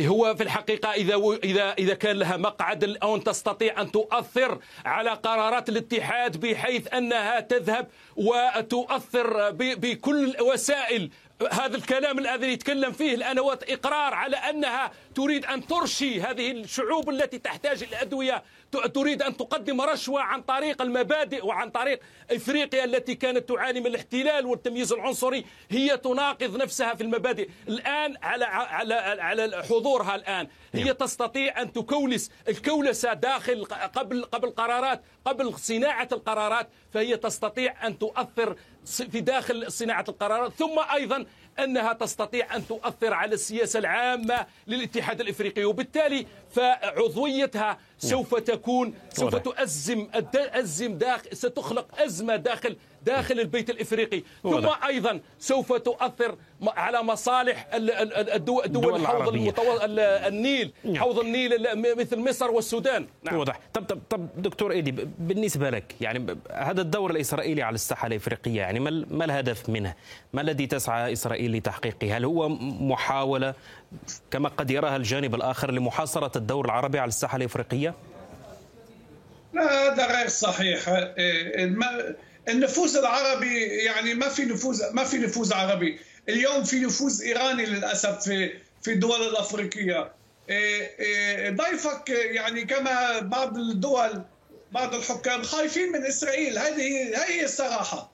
هو 0.00 0.34
في 0.34 0.42
الحقيقة 0.42 0.92
إذا 0.92 1.16
إذا 1.44 1.72
إذا 1.72 1.94
كان 1.94 2.16
لها 2.16 2.36
مقعد 2.36 2.84
الآن 2.84 3.24
تستطيع 3.24 3.80
أن 3.80 3.92
تؤثر 3.92 4.58
على 4.84 5.10
قرارات 5.10 5.68
الاتحاد 5.68 6.40
بحيث 6.40 6.94
أنها 6.94 7.40
تذهب 7.40 7.88
وتؤثر 8.16 9.50
بكل 9.50 10.34
الوسائل 10.34 11.10
هذا 11.52 11.76
الكلام 11.76 12.18
الذي 12.18 12.52
يتكلم 12.52 12.92
فيه 12.92 13.14
الآن 13.14 13.38
هو 13.38 13.58
إقرار 13.68 14.14
على 14.14 14.36
أنها 14.36 14.90
تريد 15.14 15.44
أن 15.44 15.66
ترشي 15.66 16.20
هذه 16.20 16.50
الشعوب 16.50 17.10
التي 17.10 17.38
تحتاج 17.38 17.82
الأدوية 17.82 18.42
تريد 18.94 19.22
أن 19.22 19.36
تقدم 19.36 19.80
رشوة 19.80 20.20
عن 20.20 20.42
طريق 20.42 20.82
المبادئ 20.82 21.46
وعن 21.46 21.70
طريق 21.70 22.00
إفريقيا 22.30 22.84
التي 22.84 23.14
كانت 23.14 23.48
تعاني 23.48 23.80
من 23.80 23.86
الاحتلال 23.86 24.46
والتمييز 24.46 24.92
العنصري 24.92 25.44
هي 25.70 25.96
تناقض 25.96 26.56
نفسها 26.56 26.94
في 26.94 27.02
المبادئ. 27.02 27.48
الآن 27.68 28.16
على 28.22 28.44
على 28.44 28.94
على 28.94 29.62
حضورها 29.70 30.14
الآن. 30.14 30.48
هي 30.74 30.84
نعم. 30.84 30.92
تستطيع 30.92 31.62
أن 31.62 31.72
تكولس 31.72 32.30
الكولسة 32.48 33.12
داخل 33.12 33.64
قبل 33.64 34.24
قبل 34.24 34.50
قرارات 34.50 35.02
قبل 35.24 35.54
صناعة 35.58 36.08
القرارات 36.12 36.68
فهي 36.92 37.16
تستطيع 37.16 37.86
أن 37.86 37.98
تؤثر 37.98 38.56
في 38.84 39.20
داخل 39.20 39.72
صناعة 39.72 40.04
القرارات. 40.08 40.52
ثم 40.52 40.78
أيضا 40.94 41.26
أنها 41.58 41.92
تستطيع 41.92 42.56
أن 42.56 42.66
تؤثر 42.66 43.14
على 43.14 43.34
السياسة 43.34 43.78
العامة 43.78 44.46
للاتحاد 44.66 45.20
الإفريقي 45.20 45.64
وبالتالي 45.64 46.26
فعضويتها 46.50 47.78
سوف 47.98 48.34
تكون 48.34 48.94
سوف 49.12 49.36
تؤزم 49.36 50.08
أزم 50.34 50.98
داخل 50.98 51.36
ستخلق 51.36 52.00
أزمة 52.02 52.36
داخل 52.36 52.76
داخل 53.04 53.40
البيت 53.40 53.70
الإفريقي 53.70 54.22
ثم 54.42 54.68
أيضا 54.86 55.20
سوف 55.38 55.72
تؤثر 55.72 56.36
على 56.66 57.02
مصالح 57.02 57.68
الدول, 57.72 58.64
الدول 58.64 59.06
حوض 59.06 59.28
المطو... 59.28 59.62
النيل 59.82 60.72
نعم. 60.84 60.96
حوض 60.96 61.18
النيل 61.18 61.52
مثل 61.98 62.18
مصر 62.18 62.50
والسودان 62.50 63.06
نعم. 63.22 63.36
واضح 63.36 63.60
طب 63.74 63.84
طب 63.84 64.00
طب 64.10 64.28
دكتور 64.36 64.72
إيدي 64.72 64.94
بالنسبة 65.18 65.70
لك 65.70 65.94
يعني 66.00 66.36
هذا 66.52 66.80
الدور 66.80 67.10
الإسرائيلي 67.10 67.62
على 67.62 67.74
الساحة 67.74 68.06
الإفريقية 68.06 68.60
يعني 68.60 68.80
ما 68.80 69.06
ما 69.10 69.24
الهدف 69.24 69.68
منه؟ 69.68 69.94
ما 70.32 70.40
الذي 70.40 70.66
تسعى 70.66 71.12
إسرائيل 71.12 71.56
لتحقيقه؟ 71.56 72.16
هل 72.16 72.24
هو 72.24 72.48
محاولة 72.48 73.54
كما 74.30 74.48
قد 74.48 74.70
يراها 74.70 74.96
الجانب 74.96 75.34
الآخر 75.34 75.70
لمحاصرة 75.70 76.38
الدور 76.38 76.64
العربي 76.64 76.98
على 76.98 77.08
الساحة 77.08 77.36
الإفريقية؟ 77.36 77.94
لا 79.54 79.62
هذا 79.62 80.16
غير 80.16 80.28
صحيح 80.28 80.88
إيه، 80.88 81.76
النفوذ 82.48 82.96
العربي 82.96 83.64
يعني 83.64 84.14
ما 84.14 84.28
في 84.28 84.44
نفوذ 84.44 84.92
ما 84.92 85.04
في 85.04 85.18
نفوذ 85.18 85.54
عربي. 85.54 86.00
اليوم 86.28 86.64
في 86.64 86.80
نفوذ 86.80 87.22
إيراني 87.22 87.66
للأسف 87.66 88.22
في 88.22 88.52
في 88.82 88.92
الدول 88.92 89.22
الأفريقية. 89.22 90.12
إيه، 90.48 90.98
إيه، 90.98 91.50
ضيفك 91.50 92.08
يعني 92.08 92.64
كما 92.64 93.18
بعض 93.18 93.58
الدول 93.58 94.22
بعض 94.72 94.94
الحكام 94.94 95.42
خايفين 95.42 95.92
من 95.92 96.06
إسرائيل. 96.06 96.58
هذه 96.58 97.12
هي 97.28 97.44
الصراحة. 97.44 98.12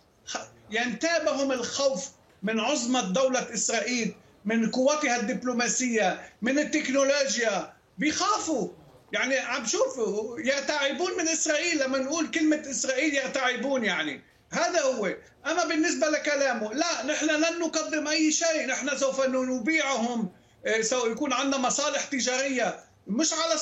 ينتابهم 0.71 1.53
الخوف 1.53 2.09
من 2.43 2.61
عظمة 2.61 3.12
دولة 3.12 3.55
إسرائيل 3.55 4.14
من 4.45 4.71
قوتها 4.71 5.21
الدبلوماسية 5.21 6.21
من 6.43 6.59
التكنولوجيا. 6.59 7.73
بيخافوا. 7.99 8.69
يعني 9.12 9.38
عم 9.38 9.66
شوفوا 9.66 10.40
يرتعبون 10.40 11.16
من 11.18 11.29
إسرائيل 11.29 11.83
لما 11.83 11.99
نقول 11.99 12.31
كلمة 12.31 12.62
إسرائيل 12.71 13.14
يرتعبون 13.14 13.85
يعني. 13.85 14.23
هذا 14.53 14.81
هو. 14.81 15.07
أما 15.47 15.64
بالنسبة 15.64 16.09
لكلامه 16.09 16.75
لا 16.75 17.03
نحن 17.07 17.27
لن 17.27 17.59
نقدم 17.59 18.09
أي 18.09 18.33
شيء. 18.33 18.66
نحن 18.66 18.99
سوف 18.99 19.27
نبيعهم. 19.27 20.33
آه، 20.66 20.81
سوف 20.81 21.07
يكون 21.07 21.33
عندنا 21.33 21.57
مصالح 21.59 22.05
تجارية. 22.05 22.85
مش 23.07 23.33
على 23.33 23.55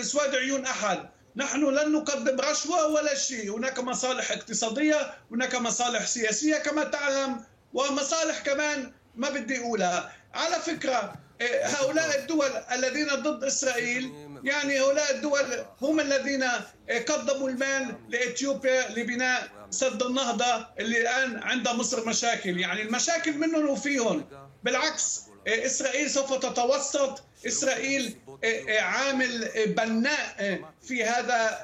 اسواد 0.00 0.34
عيون 0.34 0.66
أحد. 0.66 1.08
نحن 1.36 1.64
لن 1.64 1.92
نقدم 1.92 2.40
رشوة 2.40 2.86
ولا 2.86 3.14
شيء. 3.14 3.56
هناك 3.56 3.78
مصالح 3.78 4.32
اقتصادية 4.32 5.14
هناك 5.30 5.54
مصالح 5.54 6.06
سياسية 6.06 6.56
كما 6.56 6.84
تعلم 6.84 7.40
ومصالح 7.72 8.38
كمان 8.38 8.92
ما 9.16 9.30
بدي 9.30 9.58
أقولها. 9.58 10.12
على 10.34 10.56
فكرة 10.56 11.14
آه، 11.40 11.66
هؤلاء 11.66 12.18
الدول 12.18 12.50
الذين 12.72 13.08
ضد 13.08 13.44
إسرائيل 13.44 14.31
يعني 14.44 14.80
هؤلاء 14.80 15.14
الدول 15.14 15.64
هم 15.82 16.00
الذين 16.00 16.44
قدموا 17.08 17.48
المال 17.48 17.94
لإثيوبيا 18.08 18.88
لبناء 18.88 19.48
سد 19.70 20.02
النهضة 20.02 20.66
اللي 20.80 21.00
الآن 21.00 21.42
عند 21.42 21.68
مصر 21.68 22.08
مشاكل. 22.08 22.60
يعني 22.60 22.82
المشاكل 22.82 23.32
منهم 23.32 23.68
وفيهم 23.68 24.24
بالعكس 24.62 25.20
إسرائيل 25.46 26.10
سوف 26.10 26.34
تتوسط. 26.34 27.24
إسرائيل 27.46 28.16
عامل 28.68 29.50
بناء 29.66 30.60
في 30.88 31.04
هذا 31.04 31.58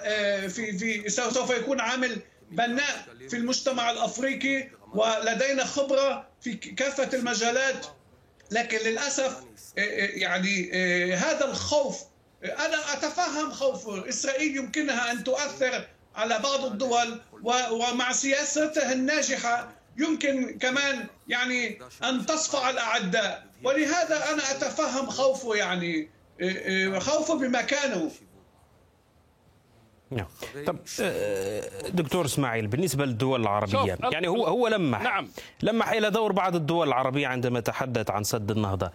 في 0.49 0.79
في 0.79 1.09
سوف 1.09 1.51
يكون 1.51 1.81
عامل 1.81 2.19
بناء 2.51 3.07
في 3.31 3.37
المجتمع 3.37 3.91
الأفريقي 3.91 4.69
ولدينا 4.95 5.64
خبرة 5.64 6.29
في 6.41 6.55
كافة 6.55 7.09
المجالات. 7.19 7.87
لكن 8.51 8.79
للأسف 8.79 9.37
يعني 9.77 10.73
هذا 11.14 11.45
الخوف 11.45 12.01
أنا 12.44 12.92
أتفهم 12.92 13.53
خوف 13.53 13.88
إسرائيل 14.09 14.57
يمكنها 14.57 15.12
أن 15.12 15.24
تؤثر 15.24 15.87
على 16.16 16.38
بعض 16.38 16.64
الدول 16.64 17.20
ومع 17.70 18.12
سياستها 18.12 18.92
الناجحة 18.92 19.68
يمكن 19.96 20.59
كمان 20.59 21.07
يعني 21.29 21.79
أن 22.05 22.27
تصفع 22.27 22.70
الأعداء. 22.70 23.46
ولهذا 23.64 24.33
أنا 24.33 24.51
أتفهم 24.51 25.07
خوفه 25.07 25.55
يعني 25.55 26.11
خوفه 26.98 27.35
بمكانه. 27.35 28.11
نعم. 30.11 30.27
طب 30.66 30.79
دكتور 31.88 32.24
إسماعيل 32.24 32.66
بالنسبة 32.66 33.05
للدول 33.05 33.40
العربية 33.40 33.98
يعني 34.12 34.29
هو 34.29 34.46
هو 34.46 34.68
لمح 34.68 35.03
نعم. 35.03 35.29
لمح 35.62 35.90
إلى 35.90 36.11
دور 36.11 36.33
بعض 36.33 36.57
الدول 36.57 36.88
العربية 36.88 37.27
عندما 37.27 37.61
تحدث 37.61 38.11
عن 38.11 38.24
سد 38.24 38.51
النهضة. 38.51 38.92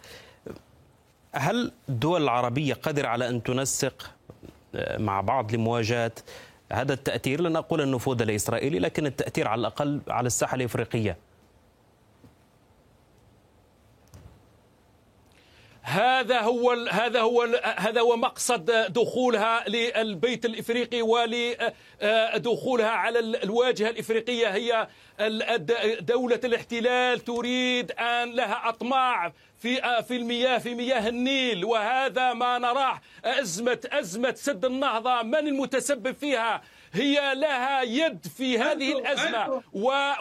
هل 1.35 1.71
الدول 1.89 2.23
العربية 2.23 2.73
قادرة 2.73 3.07
على 3.07 3.29
أن 3.29 3.43
تنسق 3.43 4.11
آه، 4.75 4.97
مع 4.97 5.21
بعض 5.21 5.55
لمواجهة 5.55 6.11
هذا 6.71 6.93
التأثير؟ 6.93 7.41
لن 7.41 7.55
أقول 7.55 7.81
النفوذ 7.81 8.21
الإسرائيلي 8.21 8.79
لكن 8.79 9.05
التأثير 9.05 9.47
على 9.47 9.59
الأقل 9.59 10.01
على 10.07 10.27
الساحة 10.27 10.55
الإفريقية. 10.55 11.17
هذا 15.83 16.39
هو 16.39 16.71
هذا 16.91 17.21
هو 17.21 17.61
هذا 17.77 18.01
هو 18.01 18.15
مقصد 18.15 18.71
دخولها 18.93 19.69
للبيت 19.69 20.45
الإفريقي 20.45 21.01
ولدخولها 21.01 22.89
على 22.89 23.19
الواجهة 23.19 23.89
الإفريقية. 23.89 24.47
هي 24.47 24.87
دولة 25.99 26.39
الاحتلال 26.43 27.19
تريد 27.19 27.91
أن 27.91 28.31
لها 28.31 28.69
أطماع 28.69 29.33
في 29.59 30.03
في 30.07 30.15
المياه 30.15 30.57
في 30.57 30.75
مياه 30.75 31.09
النيل. 31.09 31.65
وهذا 31.65 32.33
ما 32.33 32.57
نراه. 32.57 33.01
ازمه 33.25 33.79
أزمة 33.91 34.33
سد 34.37 34.65
النهضة. 34.65 35.21
من 35.21 35.47
المتسبب 35.47 36.15
فيها؟ 36.15 36.61
هي 36.93 37.35
لها 37.35 37.81
يد 37.81 38.27
في 38.37 38.59
هذه 38.59 38.97
الأزمة. 38.97 39.63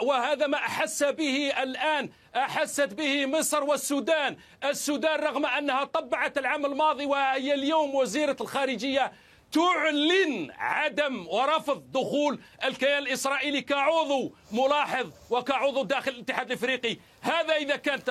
وهذا 0.01 0.47
ما 0.47 0.57
أحس 0.57 1.03
به 1.03 1.63
الآن 1.63 2.09
أحست 2.35 2.93
به 2.93 3.25
مصر 3.25 3.63
والسودان. 3.63 4.37
السودان 4.63 5.19
رغم 5.19 5.45
أنها 5.45 5.83
طبعت 5.83 6.37
العام 6.37 6.65
الماضي 6.65 7.05
وهي 7.05 7.53
اليوم 7.53 7.95
وزيرة 7.95 8.37
الخارجية 8.41 9.11
تعلن 9.51 10.51
عدم 10.57 11.27
ورفض 11.27 11.91
دخول 11.91 12.39
الكيان 12.63 13.03
الإسرائيلي 13.03 13.61
كعضو 13.61 14.35
ملاحظ 14.51 15.11
وكعضو 15.29 15.83
داخل 15.83 16.11
الاتحاد 16.11 16.47
الإفريقي. 16.47 16.97
هذا 17.21 17.55
إذا 17.55 17.75
كان 17.75 18.01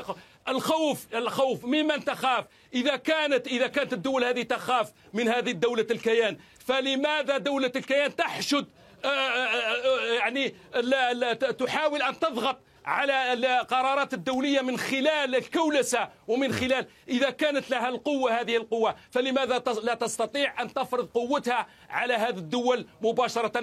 الخوف 0.48 1.06
الخوف 1.14 1.64
ممن 1.64 2.04
تخاف. 2.04 2.44
إذا 2.74 2.96
كانت 2.96 3.46
إذا 3.46 3.66
كانت 3.66 3.92
الدول 3.92 4.24
هذه 4.24 4.42
تخاف 4.42 4.92
من 5.12 5.28
هذه 5.28 5.50
الدولة 5.50 5.86
الكيان. 5.90 6.38
فلماذا 6.66 7.38
دولة 7.38 7.72
الكيان 7.76 8.16
تحشد 8.16 8.66
آه، 9.04 9.08
آه، 9.08 9.08
آه، 9.08 10.14
يعني 10.14 10.54
لا 10.74 11.12
لا 11.12 11.32
تحاول 11.32 12.02
أن 12.02 12.18
تضغط 12.18 12.58
على 12.84 13.32
القرارات 13.32 14.14
الدولية 14.14 14.60
من 14.60 14.78
خلال 14.78 15.36
الكولسة 15.36 16.08
ومن 16.28 16.52
خلال 16.52 16.86
إذا 17.08 17.30
كانت 17.30 17.70
لها 17.70 17.88
القوة 17.88 18.40
هذه 18.40 18.56
القوة 18.56 18.96
فلماذا 19.10 19.62
لا 19.82 19.94
تستطيع 19.94 20.62
أن 20.62 20.72
تفرض 20.72 21.06
قوتها 21.06 21.66
على 21.90 22.14
هذه 22.14 22.38
الدول 22.38 22.86
مباشرة 23.02 23.60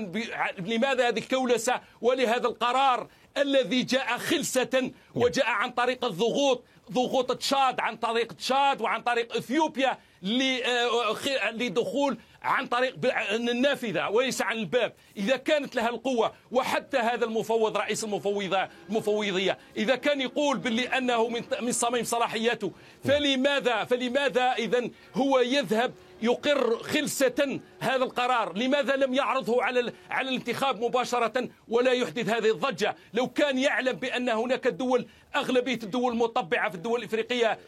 لماذا 0.59 1.07
هذه 1.07 1.19
الكولسة 1.19 1.81
ولهذا 2.01 2.47
القرار 2.47 3.07
الذي 3.37 3.83
جاء 3.83 4.17
خلسة 4.17 4.91
وجاء 5.15 5.47
عن 5.47 5.71
طريق 5.71 6.05
الضغوط 6.05 6.63
ضغوط 6.91 7.31
تشاد 7.37 7.79
عن 7.79 7.95
طريق 7.97 8.33
تشاد 8.33 8.81
وعن 8.81 9.01
طريق 9.01 9.35
إثيوبيا 9.35 9.97
لدخول 11.51 12.17
عن 12.41 12.67
طريق 12.67 12.95
النافذة 13.31 14.09
وليس 14.09 14.41
عن 14.41 14.57
الباب. 14.57 14.93
إذا 15.17 15.37
كانت 15.37 15.75
لها 15.75 15.89
القوة 15.89 16.33
وحتى 16.51 16.97
هذا 16.97 17.25
المفوض 17.25 17.77
رئيس 17.77 18.03
المفوضة 18.03 18.67
المفوضية 18.89 19.57
إذا 19.77 19.95
كان 19.95 20.21
يقول 20.21 20.57
باللي 20.57 20.87
أنه 20.87 21.27
من 21.27 21.43
من 21.61 21.71
صميم 21.71 22.03
صلاحياته 22.03 22.71
فلماذا 23.03 23.83
فلماذا 23.83 24.51
إذا 24.51 24.89
هو 25.15 25.39
يذهب 25.39 25.93
يقر 26.21 26.83
خلسة 26.83 27.59
هذا 27.79 28.03
القرار. 28.03 28.57
لماذا 28.57 28.95
لم 28.95 29.13
يعرضه 29.13 29.63
على 29.63 29.93
على 30.09 30.29
الانتخاب 30.29 30.81
مباشرة 30.81 31.49
ولا 31.67 31.91
يحدث 31.91 32.29
هذه 32.29 32.51
الضجة؟ 32.51 32.95
لو 33.13 33.27
كان 33.27 33.57
يعلم 33.57 33.93
بأن 33.93 34.29
هناك 34.29 34.67
دول 34.67 35.07
أغلبية 35.35 35.79
الدول 35.83 36.11
المطبعة 36.11 36.69
في 36.69 36.75
الدول 36.75 36.99
الإفريقية 36.99 37.59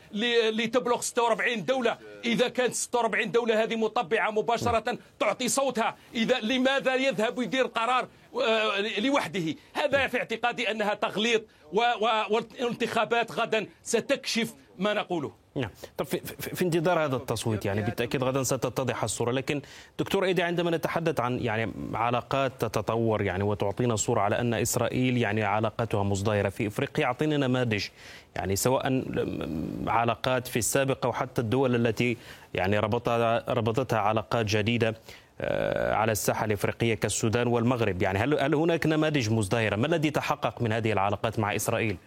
لتبلغ 0.51 1.01
46 1.01 1.65
دولة. 1.65 1.97
إذا 2.25 2.47
كانت 2.47 2.73
46 2.73 3.31
دولة 3.31 3.63
هذه 3.63 3.75
مطبعة 3.75 4.31
مباشرة 4.31 4.97
تعطي 5.19 5.47
صوتها. 5.47 5.97
إذا 6.15 6.39
لماذا 6.39 6.95
يذهب 6.95 7.37
ويدير 7.37 7.67
قرار 7.67 8.07
آه، 8.41 8.99
لوحده؟ 8.99 9.55
هذا 9.73 10.07
في 10.07 10.17
اعتقادي 10.17 10.71
أنها 10.71 10.93
تغليط 10.93 11.45
والانتخابات 11.73 13.31
غدا 13.31 13.67
ستكشف 13.83 14.53
ما 14.77 14.93
نقوله. 14.93 15.40
نعم. 15.55 15.69
طب 15.97 16.05
في, 16.05 16.19
في 16.39 16.65
انتظار 16.65 17.05
هذا 17.05 17.15
التصويت 17.15 17.65
يعني 17.65 17.81
بالتأكيد 17.81 18.23
غدا 18.23 18.43
ستتضح 18.43 19.03
الصورة 19.03 19.31
لكن 19.31 19.61
دكتور 19.99 20.25
إيدي 20.25 20.43
عندما 20.43 20.71
نتحدث 20.71 21.19
عن 21.19 21.39
يعني 21.39 21.71
علاقات 21.93 22.51
تتطور 22.59 23.21
يعني 23.21 23.43
وتعطينا 23.43 23.95
صورة 23.95 24.21
على 24.21 24.39
أن 24.39 24.53
إسرائيل 24.53 25.17
يعني 25.17 25.43
علاقاتها 25.43 26.03
مزدهرة 26.03 26.49
في 26.49 26.67
إفريقيا 26.67 27.05
اعطينا 27.05 27.37
نماذج 27.37 27.85
يعني 28.35 28.55
سواء 28.55 29.03
علاقات 29.87 30.47
في 30.47 30.59
السابق 30.59 31.05
أو 31.05 31.13
حتى 31.13 31.41
الدول 31.41 31.75
التي 31.75 32.17
يعني 32.53 32.79
ربطها 32.79 33.53
ربطتها 33.53 33.99
علاقات 33.99 34.45
جديدة 34.45 34.95
آه، 35.41 35.93
على 35.93 36.11
الساحة 36.11 36.45
الإفريقية 36.45 36.93
كالسودان 36.93 37.47
والمغرب 37.47 38.01
يعني. 38.01 38.19
هل 38.19 38.39
هل 38.39 38.55
هناك 38.55 38.85
نماذج 38.85 39.31
مزدهرة؟ 39.31 39.75
ما 39.75 39.87
الذي 39.87 40.09
تحقق 40.09 40.61
من 40.61 40.71
هذه 40.71 40.91
العلاقات 40.91 41.39
مع 41.39 41.55
إسرائيل؟ 41.55 41.97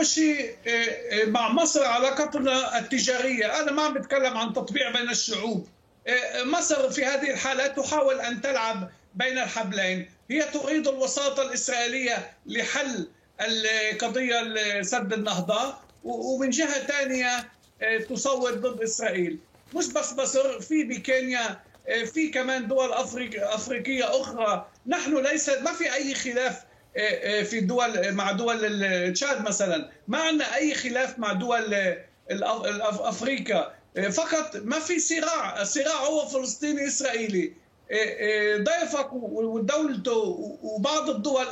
اول 0.00 0.06
شيء 0.06 0.56
آه، 0.66 0.70
آه، 0.70 1.24
مع 1.24 1.48
مصر 1.52 1.84
علاقتنا 1.84 2.78
التجارية. 2.78 3.60
أنا 3.60 3.72
ما 3.72 3.82
عم 3.82 3.94
بتكلم 3.94 4.36
عن 4.36 4.52
تطبيع 4.52 4.90
بين 4.90 5.10
الشعوب. 5.10 5.68
آه، 6.06 6.42
مصر 6.42 6.90
في 6.90 7.04
هذه 7.04 7.30
الحالة 7.30 7.66
تحاول 7.66 8.20
أن 8.20 8.40
تلعب 8.40 8.90
بين 9.14 9.38
الحبلين. 9.38 10.10
هي 10.30 10.42
تريد 10.42 10.88
الوساطة 10.88 11.42
الإسرائيلية 11.42 12.30
لحل 12.46 13.08
القضية 13.40 14.82
سد 14.82 15.12
النهضة 15.12 15.74
ومن 16.04 16.50
جهة 16.50 16.86
ثانية 16.86 17.48
تصوت 18.08 18.52
ضد 18.52 18.82
إسرائيل. 18.82 19.38
مش 19.74 19.86
بس 19.92 20.12
مصر 20.12 20.60
في 20.60 20.84
بكينيا 20.84 21.60
في 22.14 22.28
كمان 22.28 22.68
دول 22.68 22.92
أفريقية 23.42 24.20
أخرى. 24.20 24.66
نحن 24.86 25.16
ليس 25.16 25.48
ما 25.48 25.72
في 25.72 25.94
أي 25.94 26.14
خلاف 26.14 26.69
في 27.44 27.60
دول 27.60 28.12
مع 28.12 28.32
دول 28.32 29.12
تشاد 29.12 29.42
مثلا. 29.42 29.90
ما 30.08 30.18
عندنا 30.18 30.56
أي 30.56 30.74
خلاف 30.74 31.18
مع 31.18 31.32
دول 31.32 31.74
أفريقيا. 32.30 33.74
إيه، 33.96 34.08
فقط 34.08 34.56
ما 34.56 34.78
في 34.78 34.98
صراع. 34.98 35.62
الصراع 35.62 35.96
هو 35.96 36.26
فلسطيني 36.26 36.86
إسرائيلي. 36.86 37.52
ضيفك 38.56 39.12
ودولته 39.12 40.12
وبعض 40.62 41.10
الدول. 41.10 41.46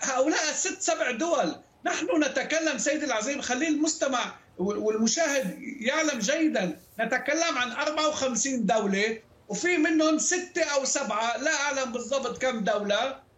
هؤلاء 0.00 0.52
ست 0.52 0.82
سبع 0.82 1.10
دول. 1.10 1.54
نحن 1.86 2.22
نتكلم 2.24 2.78
سيدي 2.78 3.04
العظيم 3.04 3.40
خلي 3.40 3.68
المستمع 3.68 4.34
والمشاهد 4.58 5.58
يعلم 5.80 6.18
جيدا. 6.18 6.80
نتكلم 7.00 7.58
عن 7.58 7.72
54 7.72 8.66
دولة 8.66 9.18
وفي 9.48 9.76
منهم 9.76 10.18
ستة 10.18 10.64
أو 10.64 10.84
سبعة. 10.84 11.36
لا 11.36 11.54
أعلم 11.54 11.92
بالضبط 11.92 12.42
كم 12.42 12.60
دولة. 12.60 13.30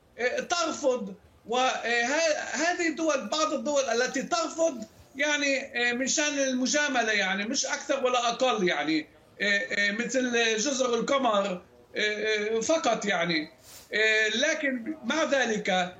ترفض 0.50 1.14
وهذه 1.46 2.88
الدول 2.88 3.28
بعض 3.28 3.52
الدول 3.52 3.83
التي 3.83 4.22
ترفض 4.22 4.85
يعني 5.16 5.61
آه، 5.90 5.92
من 5.92 6.07
شأن 6.07 6.38
المجاملة 6.38 7.12
يعني 7.12 7.44
مش 7.44 7.66
أكثر 7.66 8.05
ولا 8.05 8.28
أقل 8.28 8.68
يعني 8.68 9.07
آه، 9.40 9.59
آه، 9.59 9.92
مثل 9.92 10.57
جزر 10.57 10.94
القمر 10.94 11.62
فقط 12.62 13.05
يعني 13.05 13.48
لكن 14.35 14.94
مع 15.05 15.24
ذلك 15.24 15.94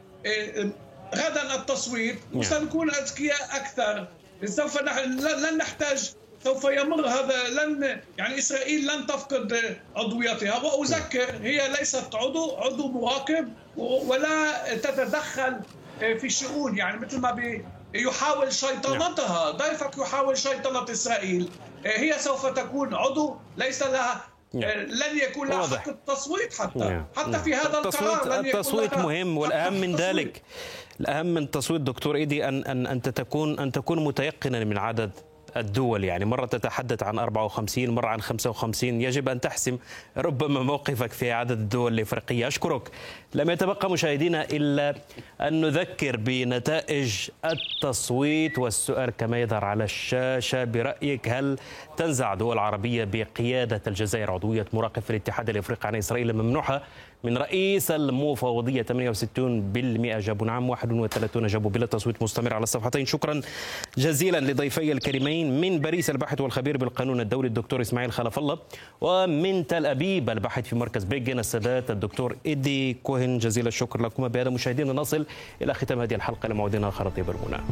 غدا 1.14 1.55
التصويت 1.55 2.18
وسنكون 2.35 2.87
نعم. 2.87 2.96
أذكياء 2.96 3.57
أكثر 3.57 4.09
سوف 4.44 4.83
لن 4.83 5.57
نحتاج 5.57 6.12
سوف 6.44 6.64
يمر 6.64 7.07
هذا 7.07 7.48
لن 7.48 8.00
يعني 8.18 8.38
إسرائيل 8.38 8.87
لن 8.87 9.07
تفقد 9.07 9.76
عضويتها. 9.96 10.62
وأذكر 10.62 11.37
هي 11.42 11.68
ليست 11.78 12.14
عضو 12.14 12.57
عضو 12.57 12.88
مراقب 12.88 13.52
ولا 13.76 14.74
تتدخل 14.74 15.61
في 16.00 16.24
الشؤون 16.24 16.78
يعني 16.78 17.00
مثل 17.00 17.20
ما 17.20 17.62
يحاول 17.94 18.52
شيطنتها 18.52 19.52
نعم. 19.52 19.57
ضيفك 19.57 19.98
يحاول 19.98 20.38
شيطنة 20.38 20.92
إسرائيل. 20.92 21.48
هي 21.85 22.18
سوف 22.18 22.46
تكون 22.46 22.94
عضو 22.94 23.37
ليس 23.57 23.83
لها 23.83 24.24
نعم. 24.55 24.70
لن 24.70 25.18
يكون 25.18 25.48
لها 25.48 25.66
حق 25.66 25.88
التصويت 25.88 26.55
حتى. 26.55 26.78
نعم. 26.78 27.07
حتى 27.16 27.38
في 27.38 27.55
هذا 27.55 27.78
القرار 27.78 28.28
لن 28.28 28.46
يكون 28.46 28.61
التصويت 28.61 28.94
مهم 28.98 29.38
والأهم 29.38 29.81
من 29.81 29.96
ذلك 29.96 30.42
الأهم 31.00 31.26
من 31.26 31.42
التصويت 31.42 31.81
دكتور 31.81 32.16
إيدي 32.16 32.48
ان 32.48 32.64
ان 32.64 32.87
انت 32.87 33.09
تكون 33.09 33.59
أن 33.59 33.72
تكون 33.72 34.05
متيقنا 34.05 34.64
من 34.64 34.78
عدد 34.78 35.11
الدول 35.56 36.04
يعني 36.04 36.24
مرة 36.24 36.46
تتحدث 36.46 37.02
عن 37.02 37.18
54 37.18 37.90
مرة 37.90 38.06
عن 38.06 38.20
55 38.20 39.00
يجب 39.00 39.28
أن 39.28 39.40
تحسم 39.40 39.78
ربما 40.16 40.62
موقفك 40.62 41.12
في 41.12 41.32
عدد 41.32 41.50
الدول 41.50 41.94
الإفريقية. 41.94 42.48
أشكرك. 42.48 42.90
لم 43.34 43.50
يتبقى 43.50 43.90
مشاهدينا 43.90 44.44
إلا 44.44 44.94
أن 45.40 45.60
نذكر 45.60 46.16
بنتائج 46.16 47.28
التصويت 47.44 48.58
والسؤال 48.58 49.10
كما 49.10 49.40
يظهر 49.42 49.64
على 49.64 49.84
الشاشة 49.84 50.64
برأيك. 50.64 51.28
هل 51.28 51.58
تنزع 51.96 52.34
دول 52.34 52.58
عربية 52.58 53.04
بقيادة 53.12 53.82
الجزائر 53.86 54.30
عضوية 54.30 54.66
مراقب 54.72 55.02
في 55.02 55.10
الاتحاد 55.10 55.48
الإفريقي 55.48 55.88
عن 55.88 55.94
إسرائيل 55.94 56.30
الممنوحة 56.30 56.82
من 57.24 57.37
رئيس 57.38 57.90
المفوضية 57.90 58.82
68% 58.82 58.87
جابوا 60.18 60.46
نعم 60.46 60.68
31 60.68 61.46
جابوا 61.46 61.70
بلا 61.70 61.87
تصويت 61.87 62.22
مستمر 62.22 62.54
على 62.54 62.62
الصفحتين. 62.62 63.06
شكرا 63.06 63.40
جزيلا 63.98 64.40
لضيفي 64.40 64.92
الكريمين 64.92 65.61
من 65.61 65.78
باريس 65.78 66.11
الباحث 66.11 66.40
والخبير 66.40 66.76
بالقانون 66.76 67.20
الدولي 67.20 67.48
الدكتور 67.48 67.80
إسماعيل 67.80 68.12
خلف 68.12 68.38
الله 68.38 68.58
ومن 69.00 69.66
تل 69.66 69.87
أبيب 69.87 70.30
الباحث 70.30 70.64
في 70.68 70.76
مركز 70.76 71.04
بيجن 71.04 71.38
السادات 71.38 71.90
الدكتور 71.90 72.37
إيدي 72.46 72.94
كوهن. 72.94 73.38
جزيل 73.38 73.66
الشكر 73.66 74.02
لكم 74.02 74.28
بهذا 74.28 74.50
مشاهدينا 74.50 74.92
نصل 74.92 75.26
إلى 75.62 75.74
ختام 75.74 76.00
هذه 76.00 76.14
الحلقة. 76.14 76.48
لموعدنا 76.48 76.88
آخر. 76.88 77.08
طيب 77.08 77.30
المنى. 77.30 77.62